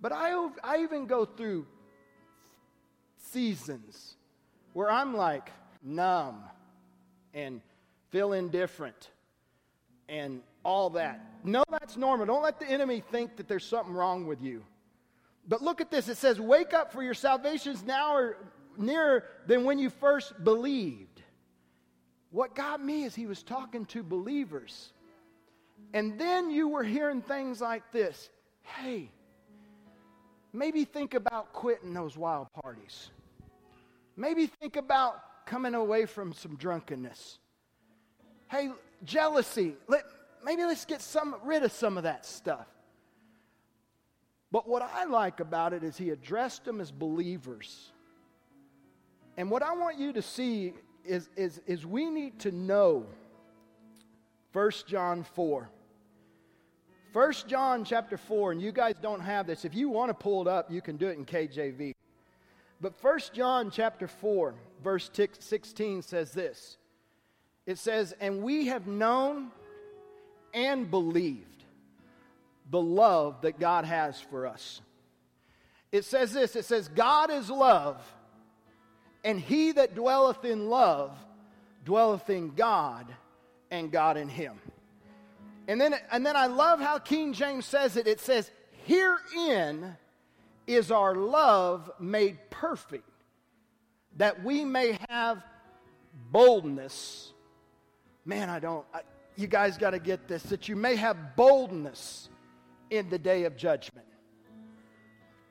but 0.00 0.10
I, 0.10 0.48
I 0.64 0.78
even 0.78 1.06
go 1.06 1.26
through 1.26 1.66
seasons 3.18 4.16
where 4.72 4.90
I'm 4.90 5.16
like 5.16 5.50
numb 5.82 6.42
and 7.34 7.60
feel 8.10 8.32
indifferent 8.32 9.10
and 10.08 10.42
all 10.64 10.90
that. 10.90 11.20
No, 11.44 11.64
that's 11.70 11.96
normal. 11.96 12.26
Don't 12.26 12.42
let 12.42 12.60
the 12.60 12.66
enemy 12.66 13.02
think 13.10 13.36
that 13.36 13.48
there's 13.48 13.64
something 13.64 13.94
wrong 13.94 14.26
with 14.26 14.42
you. 14.42 14.62
But 15.48 15.62
look 15.62 15.80
at 15.80 15.90
this. 15.90 16.08
It 16.08 16.16
says, 16.16 16.40
Wake 16.40 16.72
up, 16.72 16.92
for 16.92 17.02
your 17.02 17.14
salvation's 17.14 17.82
now 17.82 18.14
or 18.14 18.36
nearer 18.76 19.24
than 19.46 19.64
when 19.64 19.78
you 19.78 19.90
first 19.90 20.44
believed. 20.44 21.20
What 22.30 22.54
got 22.54 22.82
me 22.82 23.04
is 23.04 23.14
he 23.14 23.26
was 23.26 23.42
talking 23.42 23.84
to 23.86 24.02
believers. 24.02 24.92
And 25.92 26.18
then 26.18 26.50
you 26.50 26.68
were 26.68 26.84
hearing 26.84 27.22
things 27.22 27.60
like 27.60 27.90
this 27.92 28.30
Hey, 28.62 29.10
maybe 30.52 30.84
think 30.84 31.14
about 31.14 31.52
quitting 31.52 31.92
those 31.92 32.16
wild 32.16 32.52
parties. 32.62 33.10
Maybe 34.16 34.46
think 34.46 34.76
about 34.76 35.46
coming 35.46 35.74
away 35.74 36.06
from 36.06 36.32
some 36.32 36.56
drunkenness. 36.56 37.38
Hey, 38.50 38.70
jealousy. 39.04 39.74
Let, 39.88 40.04
maybe 40.44 40.64
let's 40.64 40.84
get 40.84 41.00
some, 41.00 41.36
rid 41.44 41.62
of 41.62 41.72
some 41.72 41.96
of 41.96 42.04
that 42.04 42.26
stuff. 42.26 42.66
But 44.50 44.68
what 44.68 44.82
I 44.82 45.04
like 45.04 45.40
about 45.40 45.72
it 45.72 45.82
is 45.82 45.96
he 45.96 46.10
addressed 46.10 46.64
them 46.64 46.80
as 46.80 46.92
believers. 46.92 47.90
And 49.38 49.50
what 49.50 49.62
I 49.62 49.72
want 49.74 49.98
you 49.98 50.12
to 50.12 50.22
see 50.22 50.74
is, 51.04 51.30
is, 51.36 51.60
is 51.66 51.86
we 51.86 52.10
need 52.10 52.38
to 52.40 52.52
know 52.52 53.06
1 54.52 54.70
John 54.86 55.24
4. 55.24 55.70
1 57.14 57.32
John 57.46 57.84
chapter 57.84 58.16
4, 58.16 58.52
and 58.52 58.62
you 58.62 58.72
guys 58.72 58.94
don't 59.00 59.20
have 59.20 59.46
this. 59.46 59.64
If 59.64 59.74
you 59.74 59.88
want 59.88 60.10
to 60.10 60.14
pull 60.14 60.42
it 60.42 60.48
up, 60.48 60.70
you 60.70 60.82
can 60.82 60.96
do 60.96 61.08
it 61.08 61.16
in 61.16 61.24
KJV. 61.24 61.92
But 62.82 62.94
1 63.00 63.20
John 63.32 63.70
chapter 63.70 64.08
4, 64.08 64.54
verse 64.82 65.08
16 65.38 66.02
says 66.02 66.32
this. 66.32 66.76
It 67.64 67.78
says, 67.78 68.12
And 68.20 68.42
we 68.42 68.66
have 68.66 68.88
known 68.88 69.52
and 70.52 70.90
believed 70.90 71.64
the 72.72 72.80
love 72.80 73.42
that 73.42 73.60
God 73.60 73.84
has 73.84 74.20
for 74.20 74.48
us. 74.48 74.80
It 75.92 76.04
says 76.04 76.32
this 76.32 76.56
it 76.56 76.64
says, 76.64 76.88
God 76.88 77.30
is 77.30 77.48
love, 77.50 78.02
and 79.24 79.38
he 79.38 79.72
that 79.72 79.94
dwelleth 79.94 80.44
in 80.44 80.68
love 80.68 81.12
dwelleth 81.84 82.30
in 82.30 82.54
God, 82.54 83.06
and 83.70 83.92
God 83.92 84.16
in 84.16 84.28
him. 84.28 84.58
And 85.68 85.80
then, 85.80 85.94
and 86.10 86.26
then 86.26 86.34
I 86.34 86.46
love 86.46 86.80
how 86.80 86.98
King 86.98 87.32
James 87.32 87.64
says 87.64 87.96
it. 87.96 88.08
It 88.08 88.18
says, 88.18 88.50
Herein 88.86 89.96
is 90.66 90.90
our 90.90 91.14
love 91.14 91.90
made 91.98 92.38
perfect, 92.50 93.08
that 94.16 94.44
we 94.44 94.64
may 94.64 94.98
have 95.08 95.42
boldness. 96.30 97.32
Man, 98.24 98.48
I 98.48 98.60
don't, 98.60 98.84
I, 98.94 99.00
you 99.36 99.46
guys 99.46 99.78
got 99.78 99.90
to 99.90 99.98
get 99.98 100.28
this, 100.28 100.42
that 100.44 100.68
you 100.68 100.76
may 100.76 100.96
have 100.96 101.36
boldness 101.36 102.28
in 102.90 103.08
the 103.08 103.18
day 103.18 103.44
of 103.44 103.56
judgment. 103.56 104.06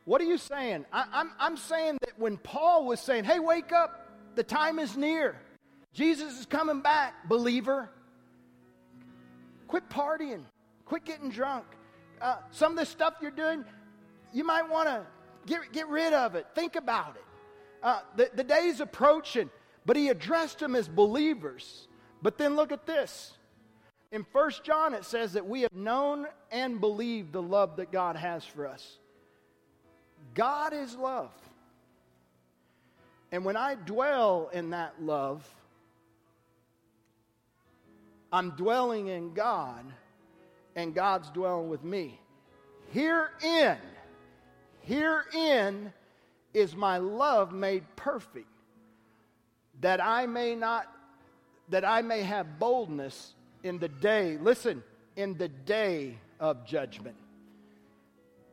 What 0.05 0.21
are 0.21 0.25
you 0.25 0.37
saying? 0.37 0.85
I, 0.91 1.05
I'm, 1.11 1.31
I'm 1.39 1.57
saying 1.57 1.97
that 2.01 2.17
when 2.17 2.37
Paul 2.37 2.85
was 2.85 2.99
saying, 2.99 3.23
hey, 3.23 3.39
wake 3.39 3.71
up, 3.71 4.09
the 4.35 4.43
time 4.43 4.79
is 4.79 4.95
near, 4.95 5.35
Jesus 5.93 6.39
is 6.39 6.45
coming 6.45 6.81
back, 6.81 7.27
believer. 7.27 7.89
Quit 9.67 9.89
partying, 9.89 10.43
quit 10.85 11.05
getting 11.05 11.29
drunk. 11.29 11.65
Uh, 12.21 12.37
some 12.51 12.73
of 12.73 12.77
the 12.77 12.85
stuff 12.85 13.15
you're 13.21 13.31
doing, 13.31 13.65
you 14.33 14.43
might 14.43 14.69
want 14.69 14.87
to 14.87 15.05
get, 15.45 15.71
get 15.71 15.87
rid 15.87 16.13
of 16.13 16.35
it. 16.35 16.47
Think 16.55 16.75
about 16.75 17.15
it. 17.15 17.23
Uh, 17.83 17.99
the, 18.15 18.29
the 18.35 18.43
day's 18.43 18.79
approaching, 18.79 19.49
but 19.85 19.95
he 19.95 20.09
addressed 20.09 20.59
them 20.59 20.75
as 20.75 20.87
believers. 20.87 21.87
But 22.21 22.37
then 22.37 22.55
look 22.55 22.71
at 22.71 22.85
this. 22.85 23.33
In 24.11 24.25
First 24.31 24.63
John, 24.63 24.93
it 24.93 25.05
says 25.05 25.33
that 25.33 25.47
we 25.47 25.61
have 25.61 25.73
known 25.73 26.27
and 26.51 26.79
believed 26.79 27.31
the 27.31 27.41
love 27.41 27.77
that 27.77 27.91
God 27.91 28.15
has 28.15 28.43
for 28.43 28.67
us. 28.67 28.97
God 30.33 30.73
is 30.73 30.95
love. 30.95 31.31
And 33.31 33.45
when 33.45 33.55
I 33.55 33.75
dwell 33.75 34.49
in 34.53 34.71
that 34.71 35.01
love, 35.01 35.47
I'm 38.33 38.51
dwelling 38.51 39.07
in 39.07 39.33
God, 39.33 39.85
and 40.75 40.93
God's 40.93 41.29
dwelling 41.31 41.69
with 41.69 41.83
me. 41.83 42.19
Herein, 42.93 43.77
herein 44.81 45.93
is 46.53 46.75
my 46.75 46.97
love 46.97 47.53
made 47.53 47.83
perfect, 47.95 48.47
that 49.79 50.03
I 50.03 50.25
may 50.25 50.55
not, 50.55 50.87
that 51.69 51.85
I 51.85 52.01
may 52.01 52.21
have 52.21 52.59
boldness 52.59 53.33
in 53.63 53.79
the 53.79 53.87
day, 53.87 54.37
listen, 54.37 54.83
in 55.15 55.37
the 55.37 55.47
day 55.47 56.17
of 56.39 56.65
judgment. 56.65 57.15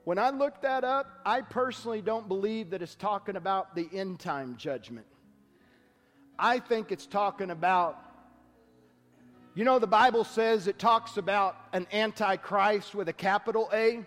When 0.05 0.19
I 0.19 0.31
looked 0.31 0.62
that 0.62 0.85
up, 0.85 1.21
I 1.27 1.43
personally 1.43 2.01
don't 2.01 2.29
believe 2.29 2.71
that 2.71 2.81
it's 2.81 2.95
talking 2.95 3.37
about 3.37 3.75
the 3.75 3.88
end 3.93 4.21
time 4.21 4.57
judgment. 4.57 5.07
I 6.38 6.61
think 6.61 6.93
it's 6.93 7.07
talking 7.07 7.51
about, 7.51 8.03
you 9.55 9.64
know, 9.64 9.79
the 9.79 9.87
Bible 9.87 10.25
says 10.25 10.67
it 10.67 10.79
talks 10.79 11.17
about 11.17 11.57
an 11.73 11.87
antichrist 11.93 12.95
with 12.95 13.09
a 13.09 13.12
capital 13.12 13.69
A, 13.73 14.07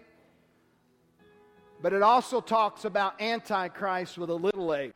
but 1.82 1.94
it 1.94 2.02
also 2.02 2.41
talks 2.41 2.86
about 2.86 3.22
antichrist 3.22 4.17
with 4.17 4.30
a 4.30 4.36
little 4.36 4.74
a. 4.74 4.91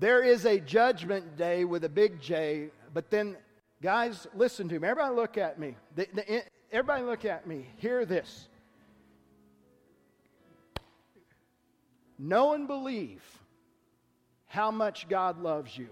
There 0.00 0.22
is 0.22 0.46
a 0.46 0.58
judgment 0.58 1.36
day 1.36 1.64
with 1.64 1.84
a 1.84 1.88
big 1.88 2.20
J, 2.20 2.70
but 2.94 3.10
then 3.10 3.36
Guys, 3.82 4.28
listen 4.36 4.68
to 4.68 4.78
me. 4.78 4.86
Everybody 4.86 5.16
look 5.16 5.36
at 5.36 5.58
me. 5.58 5.74
The, 5.96 6.06
the, 6.14 6.44
everybody 6.70 7.02
look 7.02 7.24
at 7.24 7.48
me. 7.48 7.66
Hear 7.78 8.06
this. 8.06 8.46
Know 12.16 12.52
and 12.52 12.68
believe 12.68 13.24
how 14.46 14.70
much 14.70 15.08
God 15.08 15.42
loves 15.42 15.76
you. 15.76 15.88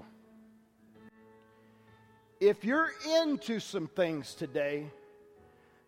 If 2.38 2.64
you're 2.64 2.92
into 3.22 3.58
some 3.58 3.88
things 3.88 4.34
today 4.34 4.86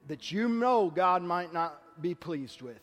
that 0.09 0.33
you 0.33 0.49
know 0.49 0.91
God 0.93 1.23
might 1.23 1.53
not 1.53 2.03
be 2.03 2.17
pleased 2.17 2.63
with, 2.63 2.81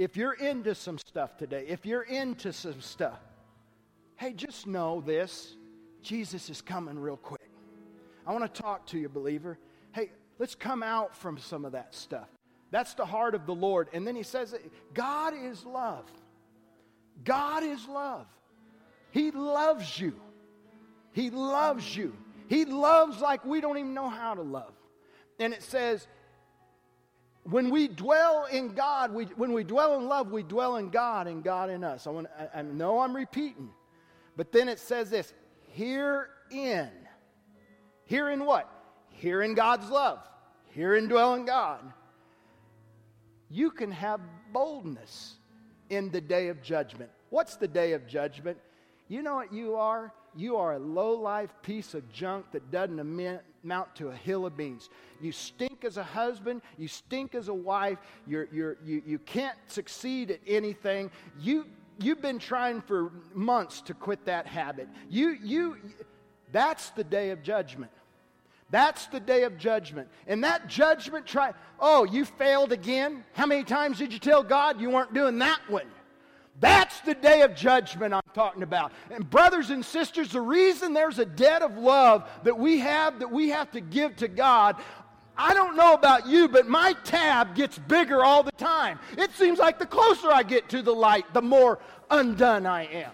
if 0.00 0.16
you're 0.16 0.32
into 0.32 0.74
some 0.74 0.96
stuff 0.96 1.36
today, 1.36 1.66
if 1.68 1.84
you're 1.84 2.04
into 2.04 2.54
some 2.54 2.80
stuff, 2.80 3.20
hey, 4.16 4.32
just 4.32 4.66
know 4.66 5.02
this 5.02 5.56
Jesus 6.00 6.48
is 6.48 6.62
coming 6.62 6.98
real 6.98 7.18
quick. 7.18 7.50
I 8.26 8.32
want 8.32 8.52
to 8.52 8.62
talk 8.62 8.86
to 8.86 8.98
you, 8.98 9.10
believer. 9.10 9.58
Hey, 9.92 10.10
let's 10.38 10.54
come 10.54 10.82
out 10.82 11.14
from 11.14 11.36
some 11.36 11.66
of 11.66 11.72
that 11.72 11.94
stuff. 11.94 12.28
That's 12.70 12.94
the 12.94 13.04
heart 13.04 13.34
of 13.34 13.44
the 13.44 13.54
Lord. 13.54 13.88
And 13.92 14.06
then 14.06 14.16
he 14.16 14.22
says, 14.22 14.54
God 14.94 15.34
is 15.36 15.66
love. 15.66 16.06
God 17.22 17.62
is 17.62 17.86
love. 17.86 18.26
He 19.10 19.30
loves 19.32 20.00
you. 20.00 20.14
He 21.12 21.28
loves 21.28 21.94
you. 21.94 22.16
He 22.48 22.64
loves 22.64 23.20
like 23.20 23.44
we 23.44 23.60
don't 23.60 23.76
even 23.76 23.92
know 23.92 24.08
how 24.08 24.32
to 24.32 24.42
love. 24.42 24.72
And 25.38 25.52
it 25.52 25.62
says, 25.62 26.06
when 27.44 27.70
we 27.70 27.88
dwell 27.88 28.46
in 28.50 28.74
God, 28.74 29.12
we, 29.12 29.24
when 29.24 29.52
we 29.52 29.64
dwell 29.64 29.98
in 29.98 30.06
love, 30.06 30.30
we 30.30 30.42
dwell 30.42 30.76
in 30.76 30.90
God 30.90 31.26
and 31.26 31.42
God 31.42 31.70
in 31.70 31.82
us. 31.82 32.06
I, 32.06 32.10
want, 32.10 32.26
I, 32.38 32.58
I 32.58 32.62
know 32.62 33.00
I'm 33.00 33.16
repeating, 33.16 33.70
but 34.36 34.52
then 34.52 34.68
it 34.68 34.78
says 34.78 35.10
this 35.10 35.32
herein 35.72 36.90
here 38.10 38.30
in 38.30 38.44
what? 38.44 38.68
Here 39.10 39.42
in 39.42 39.54
God's 39.54 39.88
love. 39.88 40.18
Here 40.74 40.96
in 40.96 41.08
dwelling 41.08 41.44
God. 41.44 41.80
You 43.48 43.70
can 43.70 43.90
have 43.92 44.20
boldness 44.52 45.36
in 45.90 46.10
the 46.10 46.20
day 46.20 46.48
of 46.48 46.62
judgment. 46.62 47.10
What's 47.30 47.56
the 47.56 47.68
day 47.68 47.92
of 47.92 48.06
judgment? 48.06 48.58
You 49.08 49.22
know 49.22 49.36
what 49.36 49.52
you 49.52 49.76
are? 49.76 50.12
You 50.36 50.56
are 50.56 50.74
a 50.74 50.78
low 50.78 51.12
life 51.12 51.50
piece 51.62 51.94
of 51.94 52.10
junk 52.12 52.46
that 52.52 52.70
doesn't 52.70 53.00
amount 53.00 53.94
to 53.96 54.08
a 54.08 54.14
hill 54.14 54.46
of 54.46 54.56
beans. 54.56 54.88
You 55.20 55.32
stink 55.32 55.84
as 55.84 55.96
a 55.96 56.02
husband. 56.02 56.62
You 56.78 56.88
stink 56.88 57.34
as 57.34 57.48
a 57.48 57.54
wife. 57.54 57.98
You're, 58.26 58.48
you're, 58.52 58.76
you, 58.84 59.02
you 59.06 59.18
can't 59.18 59.56
succeed 59.66 60.30
at 60.30 60.40
anything. 60.46 61.10
You, 61.40 61.66
you've 61.98 62.22
been 62.22 62.38
trying 62.38 62.80
for 62.80 63.10
months 63.34 63.80
to 63.82 63.94
quit 63.94 64.24
that 64.26 64.46
habit. 64.46 64.88
You, 65.08 65.36
you, 65.42 65.76
that's 66.52 66.90
the 66.90 67.04
day 67.04 67.30
of 67.30 67.42
judgment. 67.42 67.90
That's 68.70 69.06
the 69.06 69.18
day 69.18 69.42
of 69.42 69.58
judgment. 69.58 70.08
And 70.28 70.44
that 70.44 70.68
judgment 70.68 71.26
try 71.26 71.52
oh, 71.80 72.04
you 72.04 72.24
failed 72.24 72.72
again? 72.72 73.24
How 73.32 73.46
many 73.46 73.64
times 73.64 73.98
did 73.98 74.12
you 74.12 74.18
tell 74.18 74.42
God 74.42 74.80
you 74.80 74.90
weren't 74.90 75.14
doing 75.14 75.38
that 75.38 75.60
one? 75.68 75.86
That's 76.60 77.00
the 77.00 77.14
day 77.14 77.40
of 77.40 77.54
judgment 77.54 78.12
I'm 78.12 78.20
talking 78.34 78.62
about. 78.62 78.92
And 79.10 79.28
brothers 79.28 79.70
and 79.70 79.84
sisters, 79.84 80.30
the 80.30 80.40
reason 80.42 80.92
there's 80.92 81.18
a 81.18 81.24
debt 81.24 81.62
of 81.62 81.78
love 81.78 82.28
that 82.44 82.58
we 82.58 82.78
have 82.80 83.18
that 83.20 83.30
we 83.30 83.48
have 83.48 83.70
to 83.72 83.80
give 83.80 84.14
to 84.16 84.28
God, 84.28 84.76
I 85.36 85.54
don't 85.54 85.74
know 85.74 85.94
about 85.94 86.26
you, 86.26 86.48
but 86.48 86.68
my 86.68 86.94
tab 87.04 87.54
gets 87.54 87.78
bigger 87.78 88.22
all 88.22 88.42
the 88.42 88.52
time. 88.52 88.98
It 89.16 89.32
seems 89.32 89.58
like 89.58 89.78
the 89.78 89.86
closer 89.86 90.30
I 90.30 90.42
get 90.42 90.68
to 90.68 90.82
the 90.82 90.94
light, 90.94 91.32
the 91.32 91.40
more 91.40 91.78
undone 92.10 92.66
I 92.66 92.84
am. 92.84 93.10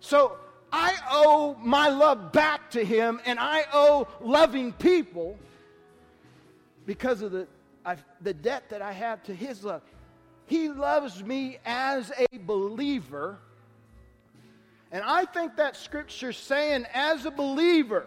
So 0.00 0.36
I 0.70 0.94
owe 1.10 1.56
my 1.60 1.88
love 1.88 2.32
back 2.32 2.70
to 2.72 2.84
him, 2.84 3.18
and 3.24 3.38
I 3.38 3.64
owe 3.72 4.08
loving 4.20 4.72
people 4.72 5.38
because 6.84 7.22
of 7.22 7.32
the, 7.32 7.46
I've, 7.82 8.04
the 8.20 8.34
debt 8.34 8.68
that 8.68 8.82
I 8.82 8.92
have 8.92 9.22
to 9.22 9.34
his 9.34 9.64
love. 9.64 9.80
He 10.46 10.68
loves 10.68 11.22
me 11.22 11.58
as 11.64 12.12
a 12.18 12.38
believer. 12.38 13.38
And 14.92 15.02
I 15.02 15.24
think 15.24 15.56
that 15.56 15.76
scripture's 15.76 16.36
saying, 16.36 16.86
as 16.92 17.26
a 17.26 17.30
believer, 17.30 18.06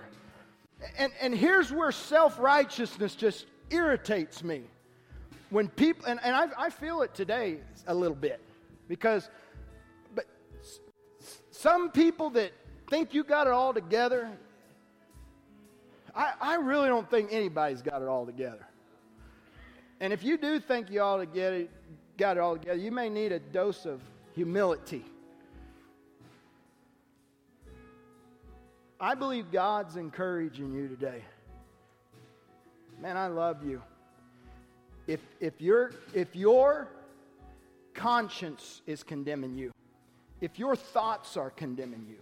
and, 0.98 1.12
and 1.20 1.36
here's 1.36 1.72
where 1.72 1.92
self 1.92 2.40
righteousness 2.40 3.16
just 3.16 3.46
irritates 3.70 4.44
me. 4.44 4.64
When 5.50 5.68
people, 5.70 6.06
and, 6.06 6.20
and 6.24 6.36
I, 6.36 6.48
I 6.58 6.70
feel 6.70 7.02
it 7.02 7.14
today 7.14 7.58
a 7.88 7.94
little 7.94 8.16
bit, 8.16 8.40
because 8.88 9.30
but 10.14 10.26
some 11.52 11.90
people 11.90 12.30
that 12.32 12.52
think 12.90 13.14
you 13.14 13.24
got 13.24 13.48
it 13.48 13.54
all 13.54 13.74
together, 13.74 14.30
I, 16.16 16.34
I 16.40 16.56
really 16.56 16.88
don't 16.88 17.10
think 17.10 17.30
anybody's 17.32 17.82
got 17.82 18.02
it 18.02 18.08
all 18.08 18.26
together. 18.26 18.66
And 20.00 20.14
if 20.14 20.24
you 20.24 20.38
do 20.38 20.60
think 20.60 20.92
you 20.92 21.02
all 21.02 21.18
together, 21.18 21.68
got 22.18 22.38
it 22.38 22.40
all 22.40 22.58
together, 22.58 22.80
you 22.80 22.92
may 22.92 23.10
need 23.10 23.32
a 23.32 23.40
dose 23.40 23.86
of 23.86 24.02
humility. 24.34 25.06
I 29.00 29.14
believe 29.14 29.52
God's 29.52 29.96
encouraging 29.96 30.74
you 30.74 30.88
today. 30.88 31.22
Man, 33.00 33.16
I 33.16 33.28
love 33.28 33.64
you. 33.64 33.82
If, 35.06 35.20
if, 35.40 35.62
your, 35.62 35.92
if 36.14 36.36
your 36.36 36.88
conscience 37.94 38.82
is 38.88 39.04
condemning 39.04 39.56
you, 39.56 39.72
if 40.42 40.58
your 40.58 40.76
thoughts 40.76 41.38
are 41.38 41.52
condemning 41.52 42.06
you, 42.10 42.18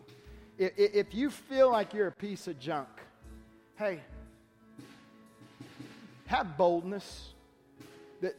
if, 0.57 0.73
if 0.77 1.13
you 1.15 1.29
feel 1.29 1.71
like 1.71 1.93
you're 1.93 2.07
a 2.07 2.11
piece 2.11 2.47
of 2.47 2.59
junk, 2.59 2.89
hey, 3.77 4.01
have 6.27 6.57
boldness. 6.57 7.34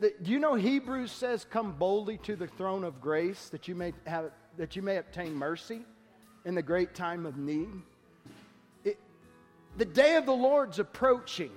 Do 0.01 0.33
you 0.33 0.39
know 0.39 0.55
Hebrews 0.55 1.13
says, 1.13 1.45
"Come 1.45 1.73
boldly 1.73 2.19
to 2.19 2.37
the 2.37 2.47
throne 2.47 2.85
of 2.85 3.01
grace, 3.01 3.49
that 3.51 3.69
you 3.69 3.75
may 3.75 3.93
have 4.07 4.33
that 4.57 4.75
you 4.75 4.83
may 4.83 4.97
obtain 4.97 5.35
mercy 5.35 5.85
in 6.45 6.55
the 6.55 6.63
great 6.63 6.95
time 6.95 7.27
of 7.27 7.37
need." 7.37 7.71
It, 8.85 8.99
the 9.77 9.85
day 9.85 10.17
of 10.17 10.27
the 10.27 10.33
Lord's 10.33 10.79
approaching. 10.79 11.53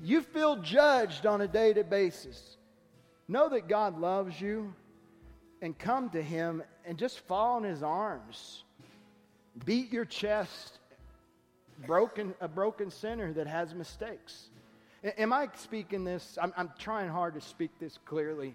You 0.00 0.20
feel 0.20 0.56
judged 0.56 1.26
on 1.26 1.42
a 1.42 1.46
day-to-day 1.46 1.88
basis. 1.88 2.56
Know 3.28 3.48
that 3.50 3.68
God 3.68 4.00
loves 4.00 4.40
you 4.40 4.74
and 5.60 5.78
come 5.78 6.10
to 6.10 6.20
Him 6.20 6.64
and 6.84 6.98
just 6.98 7.20
fall 7.20 7.58
in 7.58 7.64
His 7.64 7.84
arms. 7.84 8.64
Beat 9.64 9.92
your 9.92 10.04
chest, 10.04 10.80
broken, 11.86 12.34
a 12.40 12.48
broken 12.48 12.90
sinner 12.90 13.32
that 13.34 13.46
has 13.46 13.74
mistakes. 13.74 14.48
Am 15.04 15.32
I 15.32 15.48
speaking 15.56 16.04
this? 16.04 16.38
I'm, 16.40 16.52
I'm 16.56 16.70
trying 16.78 17.08
hard 17.08 17.34
to 17.34 17.40
speak 17.40 17.72
this 17.80 17.98
clearly. 18.04 18.54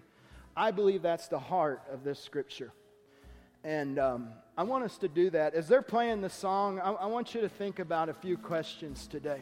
I 0.56 0.70
believe 0.70 1.02
that's 1.02 1.28
the 1.28 1.38
heart 1.38 1.82
of 1.92 2.04
this 2.04 2.18
scripture. 2.18 2.72
And 3.64 3.98
um, 3.98 4.30
I 4.56 4.62
want 4.62 4.84
us 4.84 4.96
to 4.98 5.08
do 5.08 5.28
that. 5.30 5.52
As 5.52 5.68
they're 5.68 5.82
playing 5.82 6.22
the 6.22 6.30
song, 6.30 6.80
I, 6.80 6.92
I 6.92 7.06
want 7.06 7.34
you 7.34 7.42
to 7.42 7.50
think 7.50 7.80
about 7.80 8.08
a 8.08 8.14
few 8.14 8.38
questions 8.38 9.06
today. 9.06 9.40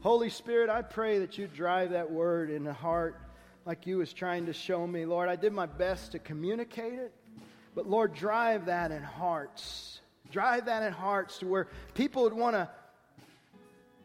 Holy 0.00 0.28
Spirit, 0.28 0.70
I 0.70 0.82
pray 0.82 1.20
that 1.20 1.38
you 1.38 1.46
drive 1.46 1.90
that 1.90 2.10
word 2.10 2.50
in 2.50 2.64
the 2.64 2.72
heart 2.72 3.20
like 3.64 3.86
you 3.86 3.98
was 3.98 4.12
trying 4.12 4.46
to 4.46 4.52
show 4.52 4.84
me. 4.88 5.06
Lord, 5.06 5.28
I 5.28 5.36
did 5.36 5.52
my 5.52 5.66
best 5.66 6.12
to 6.12 6.18
communicate 6.18 6.94
it, 6.94 7.12
but 7.76 7.88
Lord, 7.88 8.12
drive 8.12 8.66
that 8.66 8.90
in 8.90 9.04
hearts. 9.04 10.00
Drive 10.32 10.66
that 10.66 10.82
in 10.82 10.92
hearts 10.92 11.38
to 11.38 11.46
where 11.46 11.68
people 11.94 12.24
would 12.24 12.32
want 12.32 12.56
to 12.56 12.68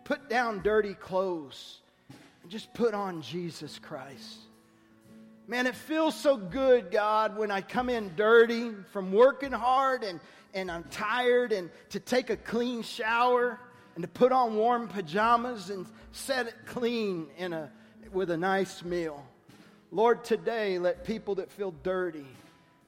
put 0.03 0.29
down 0.29 0.61
dirty 0.61 0.93
clothes 0.93 1.79
and 2.41 2.51
just 2.51 2.73
put 2.73 2.93
on 2.93 3.21
Jesus 3.21 3.79
Christ. 3.79 4.37
Man, 5.47 5.67
it 5.67 5.75
feels 5.75 6.15
so 6.15 6.37
good, 6.37 6.89
God, 6.89 7.37
when 7.37 7.51
I 7.51 7.61
come 7.61 7.89
in 7.89 8.15
dirty 8.15 8.71
from 8.91 9.11
working 9.11 9.51
hard 9.51 10.03
and, 10.03 10.19
and 10.53 10.71
I'm 10.71 10.85
tired 10.85 11.51
and 11.51 11.69
to 11.89 11.99
take 11.99 12.29
a 12.29 12.37
clean 12.37 12.81
shower 12.81 13.59
and 13.95 14.03
to 14.03 14.07
put 14.07 14.31
on 14.31 14.55
warm 14.55 14.87
pajamas 14.87 15.69
and 15.69 15.85
set 16.11 16.47
it 16.47 16.55
clean 16.65 17.27
in 17.37 17.51
a, 17.51 17.69
with 18.11 18.31
a 18.31 18.37
nice 18.37 18.83
meal. 18.83 19.23
Lord, 19.91 20.23
today 20.23 20.79
let 20.79 21.03
people 21.03 21.35
that 21.35 21.51
feel 21.51 21.71
dirty 21.83 22.25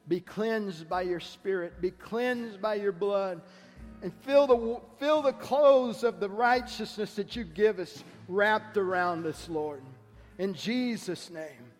be 0.07 0.19
cleansed 0.19 0.87
by 0.87 1.01
your 1.01 1.19
spirit, 1.19 1.81
be 1.81 1.91
cleansed 1.91 2.61
by 2.61 2.75
your 2.75 2.91
blood, 2.91 3.41
and 4.01 4.13
fill 4.21 4.47
the, 4.47 4.81
fill 4.99 5.21
the 5.21 5.33
clothes 5.33 6.03
of 6.03 6.19
the 6.19 6.29
righteousness 6.29 7.15
that 7.15 7.35
you 7.35 7.43
give 7.43 7.79
us 7.79 8.03
wrapped 8.27 8.77
around 8.77 9.25
us, 9.25 9.47
Lord. 9.49 9.81
In 10.37 10.53
Jesus' 10.53 11.29
name. 11.29 11.71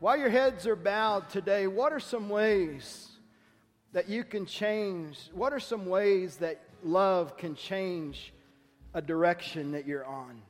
While 0.00 0.16
your 0.16 0.30
heads 0.30 0.66
are 0.66 0.76
bowed 0.76 1.28
today, 1.30 1.66
what 1.66 1.92
are 1.92 2.00
some 2.00 2.28
ways 2.28 3.08
that 3.92 4.08
you 4.08 4.24
can 4.24 4.46
change? 4.46 5.30
What 5.32 5.52
are 5.52 5.60
some 5.60 5.86
ways 5.86 6.36
that 6.36 6.60
love 6.82 7.36
can 7.36 7.54
change 7.54 8.32
a 8.94 9.02
direction 9.02 9.72
that 9.72 9.86
you're 9.86 10.04
on? 10.04 10.42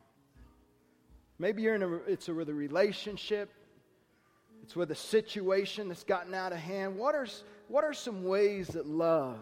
Maybe 1.38 1.62
you're 1.62 1.74
in 1.74 1.82
a, 1.82 1.94
it's 2.06 2.28
a, 2.28 2.34
with 2.34 2.48
a 2.48 2.54
relationship, 2.54 3.50
it's 4.62 4.76
with 4.76 4.90
a 4.90 4.96
situation 4.96 5.88
that's 5.88 6.04
gotten 6.04 6.34
out 6.34 6.52
of 6.52 6.58
hand. 6.58 6.96
What 6.96 7.14
are, 7.14 7.26
what 7.68 7.84
are 7.84 7.92
some 7.92 8.24
ways 8.24 8.68
that 8.68 8.86
love 8.86 9.38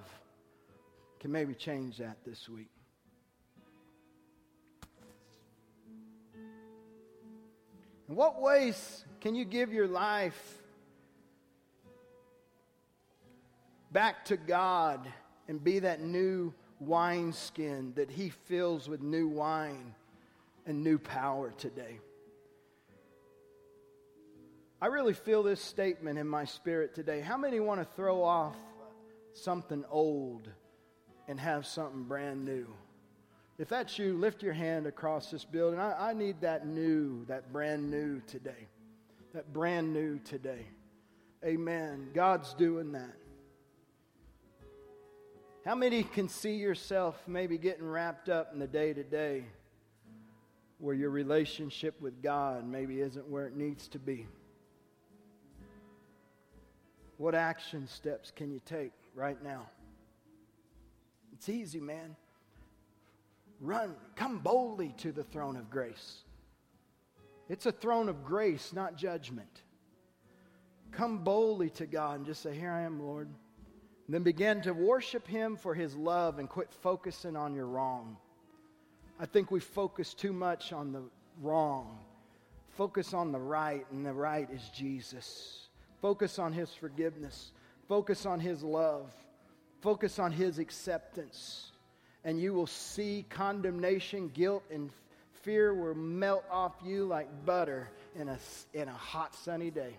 can 1.21 1.31
maybe 1.31 1.55
change 1.55 1.99
that 1.99 2.17
this 2.25 2.49
week? 2.49 2.71
In 8.09 8.17
what 8.17 8.41
ways 8.41 9.05
can 9.21 9.35
you 9.35 9.45
give 9.45 9.73
your 9.73 9.87
life 9.87 10.59
back 13.93 14.25
to 14.25 14.39
God 14.39 15.07
and 15.47 15.63
be 15.63 15.81
that 15.81 16.01
new 16.01 16.55
wineskin 16.81 17.93
that 17.97 18.11
He 18.11 18.31
fills 18.31 18.89
with 18.89 19.03
new 19.03 19.29
wine 19.29 19.95
and 20.67 20.83
new 20.83 20.99
power 20.99 21.53
today? 21.59 22.01
I 24.81 24.87
really 24.87 25.13
feel 25.13 25.43
this 25.43 25.61
statement 25.61 26.19
in 26.19 26.27
my 26.27 26.47
spirit 26.47 26.95
today. 26.95 27.21
How 27.21 27.37
many 27.37 27.61
want 27.61 27.83
to 27.83 27.87
throw 27.95 28.23
off 28.23 28.57
something 29.35 29.85
old 29.91 30.49
and 31.31 31.41
have 31.41 31.65
something 31.65 32.03
brand 32.03 32.45
new? 32.45 32.67
If 33.57 33.71
that's 33.71 33.99
you, 33.99 34.19
lift 34.19 34.43
your 34.43 34.53
hand 34.53 34.87
across 34.87 35.31
this 35.31 35.47
building. 35.47 35.81
I, 35.81 36.11
I 36.11 36.13
need 36.13 36.43
that 36.43 36.67
new, 36.67 37.25
that 37.27 37.53
brand 37.53 37.91
new 37.91 38.21
today 38.27 38.69
that 39.33 39.53
brand 39.53 39.93
new 39.93 40.19
today. 40.19 40.67
Amen. 41.45 42.09
God's 42.15 42.53
doing 42.55 42.93
that. 42.93 43.15
How 45.65 45.75
many 45.75 46.03
can 46.03 46.29
see 46.29 46.55
yourself 46.55 47.23
maybe 47.27 47.59
getting 47.59 47.87
wrapped 47.87 48.29
up 48.29 48.53
in 48.53 48.59
the 48.59 48.67
day 48.67 48.93
to 48.93 49.05
day 49.05 49.45
where 50.79 50.95
your 50.95 51.11
relationship 51.11 52.01
with 52.01 52.23
God 52.23 52.67
maybe 52.67 53.01
isn't 53.01 53.29
where 53.29 53.47
it 53.47 53.57
needs 53.57 53.87
to 53.89 53.99
be? 53.99 54.27
What 57.19 57.35
action 57.35 57.87
steps 57.87 58.33
can 58.35 58.51
you 58.51 58.61
take 58.65 58.93
right 59.15 59.41
now? 59.43 59.67
It's 61.41 61.49
easy, 61.49 61.81
man. 61.81 62.17
Run, 63.63 63.95
come 64.15 64.41
boldly 64.41 64.95
to 64.99 65.11
the 65.11 65.25
throne 65.25 65.57
of 65.57 65.71
grace. 65.71 66.19
It's 67.49 67.65
a 67.65 67.73
throne 67.73 68.11
of 68.11 68.27
grace, 68.27 68.75
not 68.75 68.95
judgment. 68.95 69.63
Come 70.91 71.25
boldly 71.25 71.71
to 71.71 71.87
God 71.87 72.19
and 72.19 72.27
just 72.27 72.43
say, 72.43 72.55
Here 72.55 72.71
I 72.71 72.83
am, 72.83 73.01
Lord. 73.01 73.29
And 73.29 74.15
then 74.15 74.23
begin 74.23 74.61
to 74.61 74.75
worship 74.75 75.27
Him 75.27 75.57
for 75.57 75.75
His 75.75 75.97
love 75.97 76.39
and 76.39 76.47
quit 76.47 76.75
focusing 76.83 77.37
on 77.37 77.55
your 77.55 77.69
wrong. 77.69 78.19
I 79.19 79.25
think 79.25 79.51
we 79.51 79.61
focus 79.61 80.13
too 80.13 80.35
much 80.35 80.75
on 80.75 80.93
the 80.93 81.05
wrong. 81.41 82.01
Focus 82.77 83.15
on 83.15 83.33
the 83.33 83.41
right, 83.41 83.87
and 83.93 84.05
the 84.05 84.13
right 84.13 84.51
is 84.51 84.69
Jesus. 84.75 85.69
Focus 86.03 86.39
on 86.39 86.53
His 86.53 86.75
forgiveness. 86.75 87.53
Focus 87.89 88.27
on 88.27 88.41
His 88.41 88.63
love. 88.63 89.11
Focus 89.81 90.19
on 90.19 90.33
His 90.33 90.59
acceptance. 90.59 91.73
And 92.25 92.41
you 92.41 92.53
will 92.53 92.67
see 92.67 93.25
condemnation, 93.31 94.29
guilt, 94.29 94.63
and 94.71 94.91
fear 95.43 95.73
will 95.73 95.95
melt 95.95 96.45
off 96.51 96.75
you 96.85 97.07
like 97.07 97.29
butter 97.47 97.89
in 98.19 98.29
a, 98.29 98.39
in 98.75 98.89
a 98.89 98.95
hot 98.95 99.35
sunny 99.35 99.71
day. 99.71 99.95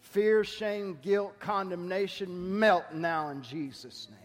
Fear, 0.00 0.44
shame, 0.44 0.98
guilt, 1.02 1.38
condemnation 1.40 2.58
melt 2.58 2.84
now 2.94 3.30
in 3.30 3.42
Jesus' 3.42 4.08
name. 4.10 4.20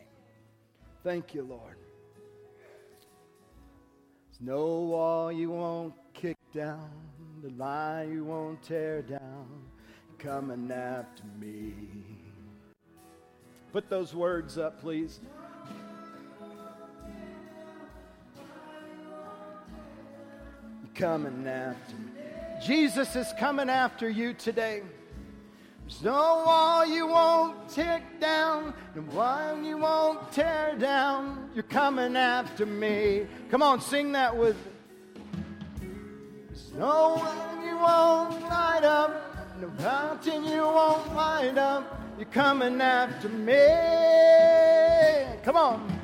Thank 1.03 1.33
you, 1.33 1.41
Lord. 1.41 1.77
There's 4.29 4.41
no 4.41 4.65
wall 4.81 5.31
you 5.31 5.49
won't 5.49 5.95
kick 6.13 6.37
down, 6.53 6.91
the 7.41 7.49
lie 7.51 8.07
you 8.11 8.23
won't 8.23 8.61
tear 8.61 9.01
down, 9.01 9.47
coming 10.19 10.71
after 10.71 11.23
me. 11.39 11.73
Put 13.71 13.89
those 13.89 14.13
words 14.13 14.57
up, 14.57 14.81
please. 14.81 15.21
You're 20.81 20.93
coming 20.93 21.47
after 21.47 21.95
me. 21.95 22.11
Jesus 22.61 23.15
is 23.15 23.31
coming 23.39 23.69
after 23.69 24.09
you 24.09 24.33
today. 24.33 24.81
There's 25.87 26.03
no 26.03 26.43
wall 26.45 26.85
you 26.85 27.07
won't 27.07 27.69
take 27.69 28.19
down, 28.19 28.73
no 28.93 29.01
wall 29.13 29.61
you 29.63 29.77
won't 29.77 30.31
tear 30.33 30.75
down. 30.77 31.49
You're 31.53 31.63
coming 31.63 32.17
after 32.17 32.65
me. 32.65 33.25
Come 33.49 33.63
on, 33.63 33.79
sing 33.79 34.11
that 34.11 34.35
with 34.35 34.57
me. 34.57 35.89
There's 36.49 36.73
no 36.73 37.15
wall 37.15 37.65
you 37.65 37.77
won't 37.77 38.41
light 38.43 38.83
up, 38.83 39.61
no 39.61 39.69
mountain 39.81 40.43
you 40.43 40.61
won't 40.61 41.15
light 41.15 41.57
up. 41.57 42.00
You're 42.21 42.29
coming 42.29 42.79
after 42.79 43.29
me. 43.29 43.57
Come 45.41 45.57
on. 45.57 45.99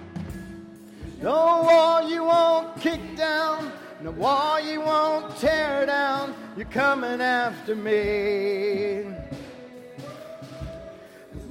No 1.21 1.61
wall 1.61 2.09
you 2.09 2.23
won't 2.23 2.75
kick 2.81 3.15
down. 3.15 3.71
No 4.01 4.09
wall 4.09 4.59
you 4.59 4.81
won't 4.81 5.37
tear 5.37 5.85
down, 5.85 6.33
you're 6.55 6.65
coming 6.65 7.21
after 7.21 7.75
me. 7.75 9.05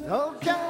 No 0.01 0.35
God 0.41 0.66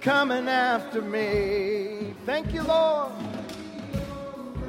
coming 0.00 0.48
after 0.48 1.02
me. 1.02 2.14
Thank 2.26 2.52
you, 2.52 2.62
Lord 2.62 3.12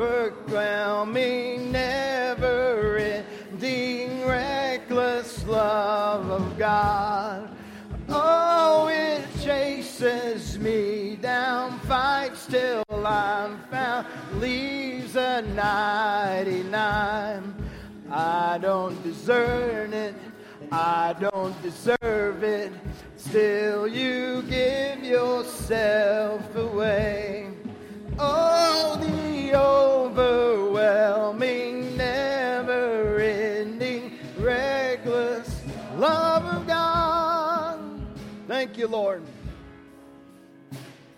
overwhelming, 0.02 1.72
never 1.72 2.98
ending, 2.98 4.26
reckless 4.26 5.46
love 5.46 6.30
of 6.30 6.58
God. 6.58 7.56
Oh, 8.10 8.90
it 8.92 9.24
chases 9.42 10.58
me 10.58 11.18
down, 11.18 11.80
fights 11.82 12.48
till 12.48 12.84
I'm 12.90 13.60
found, 13.70 14.08
leaves 14.40 15.16
a 15.16 15.44
99. 15.44 17.56
I 18.10 18.58
don't 18.58 19.02
deserve 19.04 19.94
it. 19.94 20.16
I 20.72 21.16
don't 21.20 21.62
deserve 21.62 22.44
it 22.44 22.72
till 23.32 23.88
you 23.88 24.44
give 24.44 25.04
yourself 25.06 26.54
away. 26.54 27.48
Oh, 28.20 28.98
the 29.00 29.58
overwhelming, 29.58 31.96
never 31.96 33.20
ending, 33.20 34.20
reckless 34.38 35.62
love 35.96 36.44
of 36.44 36.68
God. 36.68 37.80
Thank 38.50 38.78
you, 38.78 38.90
Lord. 38.90 39.24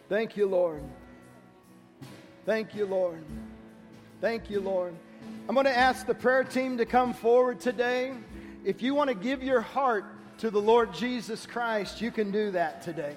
Thank 0.07 0.37
you, 0.37 0.45
Lord. 0.45 0.83
Thank 2.45 2.75
you, 2.75 2.85
Lord. 2.85 3.23
Thank 4.21 4.51
you, 4.51 4.59
Lord. 4.59 4.93
I'm 5.49 5.55
going 5.55 5.65
to 5.65 5.75
ask 5.75 6.05
the 6.05 6.13
prayer 6.13 6.43
team 6.43 6.77
to 6.77 6.85
come 6.85 7.15
forward 7.15 7.59
today. 7.59 8.13
If 8.63 8.83
you 8.83 8.93
want 8.93 9.09
to 9.09 9.15
give 9.15 9.41
your 9.41 9.61
heart 9.61 10.05
to 10.43 10.51
the 10.51 10.59
Lord 10.59 10.93
Jesus 10.93 11.45
Christ, 11.45 12.01
you 12.01 12.11
can 12.11 12.29
do 12.29 12.51
that 12.51 12.81
today. 12.81 13.15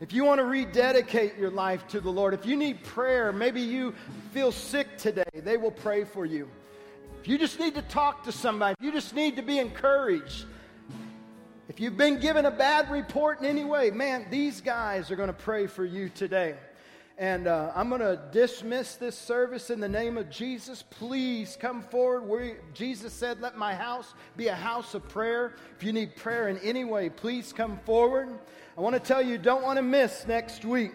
If 0.00 0.12
you 0.12 0.22
want 0.22 0.38
to 0.38 0.44
rededicate 0.44 1.36
your 1.36 1.50
life 1.50 1.88
to 1.88 2.00
the 2.00 2.08
Lord, 2.08 2.34
if 2.34 2.46
you 2.46 2.54
need 2.54 2.84
prayer, 2.84 3.32
maybe 3.32 3.60
you 3.60 3.96
feel 4.30 4.52
sick 4.52 4.96
today, 4.96 5.24
they 5.34 5.56
will 5.56 5.72
pray 5.72 6.04
for 6.04 6.24
you. 6.24 6.48
If 7.20 7.26
you 7.26 7.36
just 7.36 7.58
need 7.58 7.74
to 7.74 7.82
talk 7.82 8.22
to 8.26 8.30
somebody, 8.30 8.76
if 8.78 8.84
you 8.84 8.92
just 8.92 9.12
need 9.12 9.34
to 9.34 9.42
be 9.42 9.58
encouraged, 9.58 10.44
if 11.68 11.80
you've 11.80 11.96
been 11.96 12.20
given 12.20 12.46
a 12.46 12.50
bad 12.52 12.92
report 12.92 13.40
in 13.40 13.46
any 13.46 13.64
way, 13.64 13.90
man, 13.90 14.26
these 14.30 14.60
guys 14.60 15.10
are 15.10 15.16
going 15.16 15.26
to 15.26 15.32
pray 15.32 15.66
for 15.66 15.84
you 15.84 16.10
today. 16.10 16.54
And 17.18 17.46
uh, 17.46 17.72
I'm 17.74 17.88
going 17.88 18.00
to 18.00 18.20
dismiss 18.32 18.94
this 18.94 19.16
service 19.16 19.70
in 19.70 19.80
the 19.80 19.88
name 19.88 20.16
of 20.16 20.30
Jesus. 20.30 20.82
Please 20.82 21.58
come 21.60 21.82
forward. 21.82 22.26
We, 22.26 22.54
Jesus 22.74 23.12
said, 23.12 23.40
Let 23.40 23.56
my 23.56 23.74
house 23.74 24.14
be 24.36 24.48
a 24.48 24.54
house 24.54 24.94
of 24.94 25.06
prayer. 25.08 25.54
If 25.76 25.84
you 25.84 25.92
need 25.92 26.16
prayer 26.16 26.48
in 26.48 26.58
any 26.58 26.84
way, 26.84 27.10
please 27.10 27.52
come 27.52 27.78
forward. 27.84 28.28
I 28.76 28.80
want 28.80 28.94
to 28.94 29.00
tell 29.00 29.22
you, 29.22 29.36
don't 29.36 29.62
want 29.62 29.76
to 29.76 29.82
miss 29.82 30.26
next 30.26 30.64
week. 30.64 30.92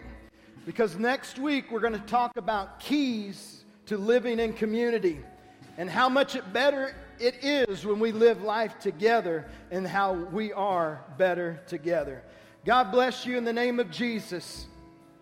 Because 0.66 0.96
next 0.96 1.38
week, 1.38 1.70
we're 1.70 1.80
going 1.80 1.92
to 1.94 1.98
talk 2.00 2.36
about 2.36 2.80
keys 2.80 3.64
to 3.86 3.96
living 3.96 4.38
in 4.38 4.52
community 4.52 5.20
and 5.78 5.88
how 5.88 6.08
much 6.08 6.34
it 6.34 6.52
better 6.52 6.94
it 7.20 7.36
is 7.42 7.86
when 7.86 8.00
we 8.00 8.12
live 8.12 8.42
life 8.42 8.78
together 8.78 9.46
and 9.70 9.86
how 9.86 10.12
we 10.12 10.52
are 10.52 11.04
better 11.16 11.60
together. 11.66 12.22
God 12.64 12.90
bless 12.90 13.24
you 13.24 13.38
in 13.38 13.44
the 13.44 13.52
name 13.52 13.80
of 13.80 13.90
Jesus. 13.90 14.66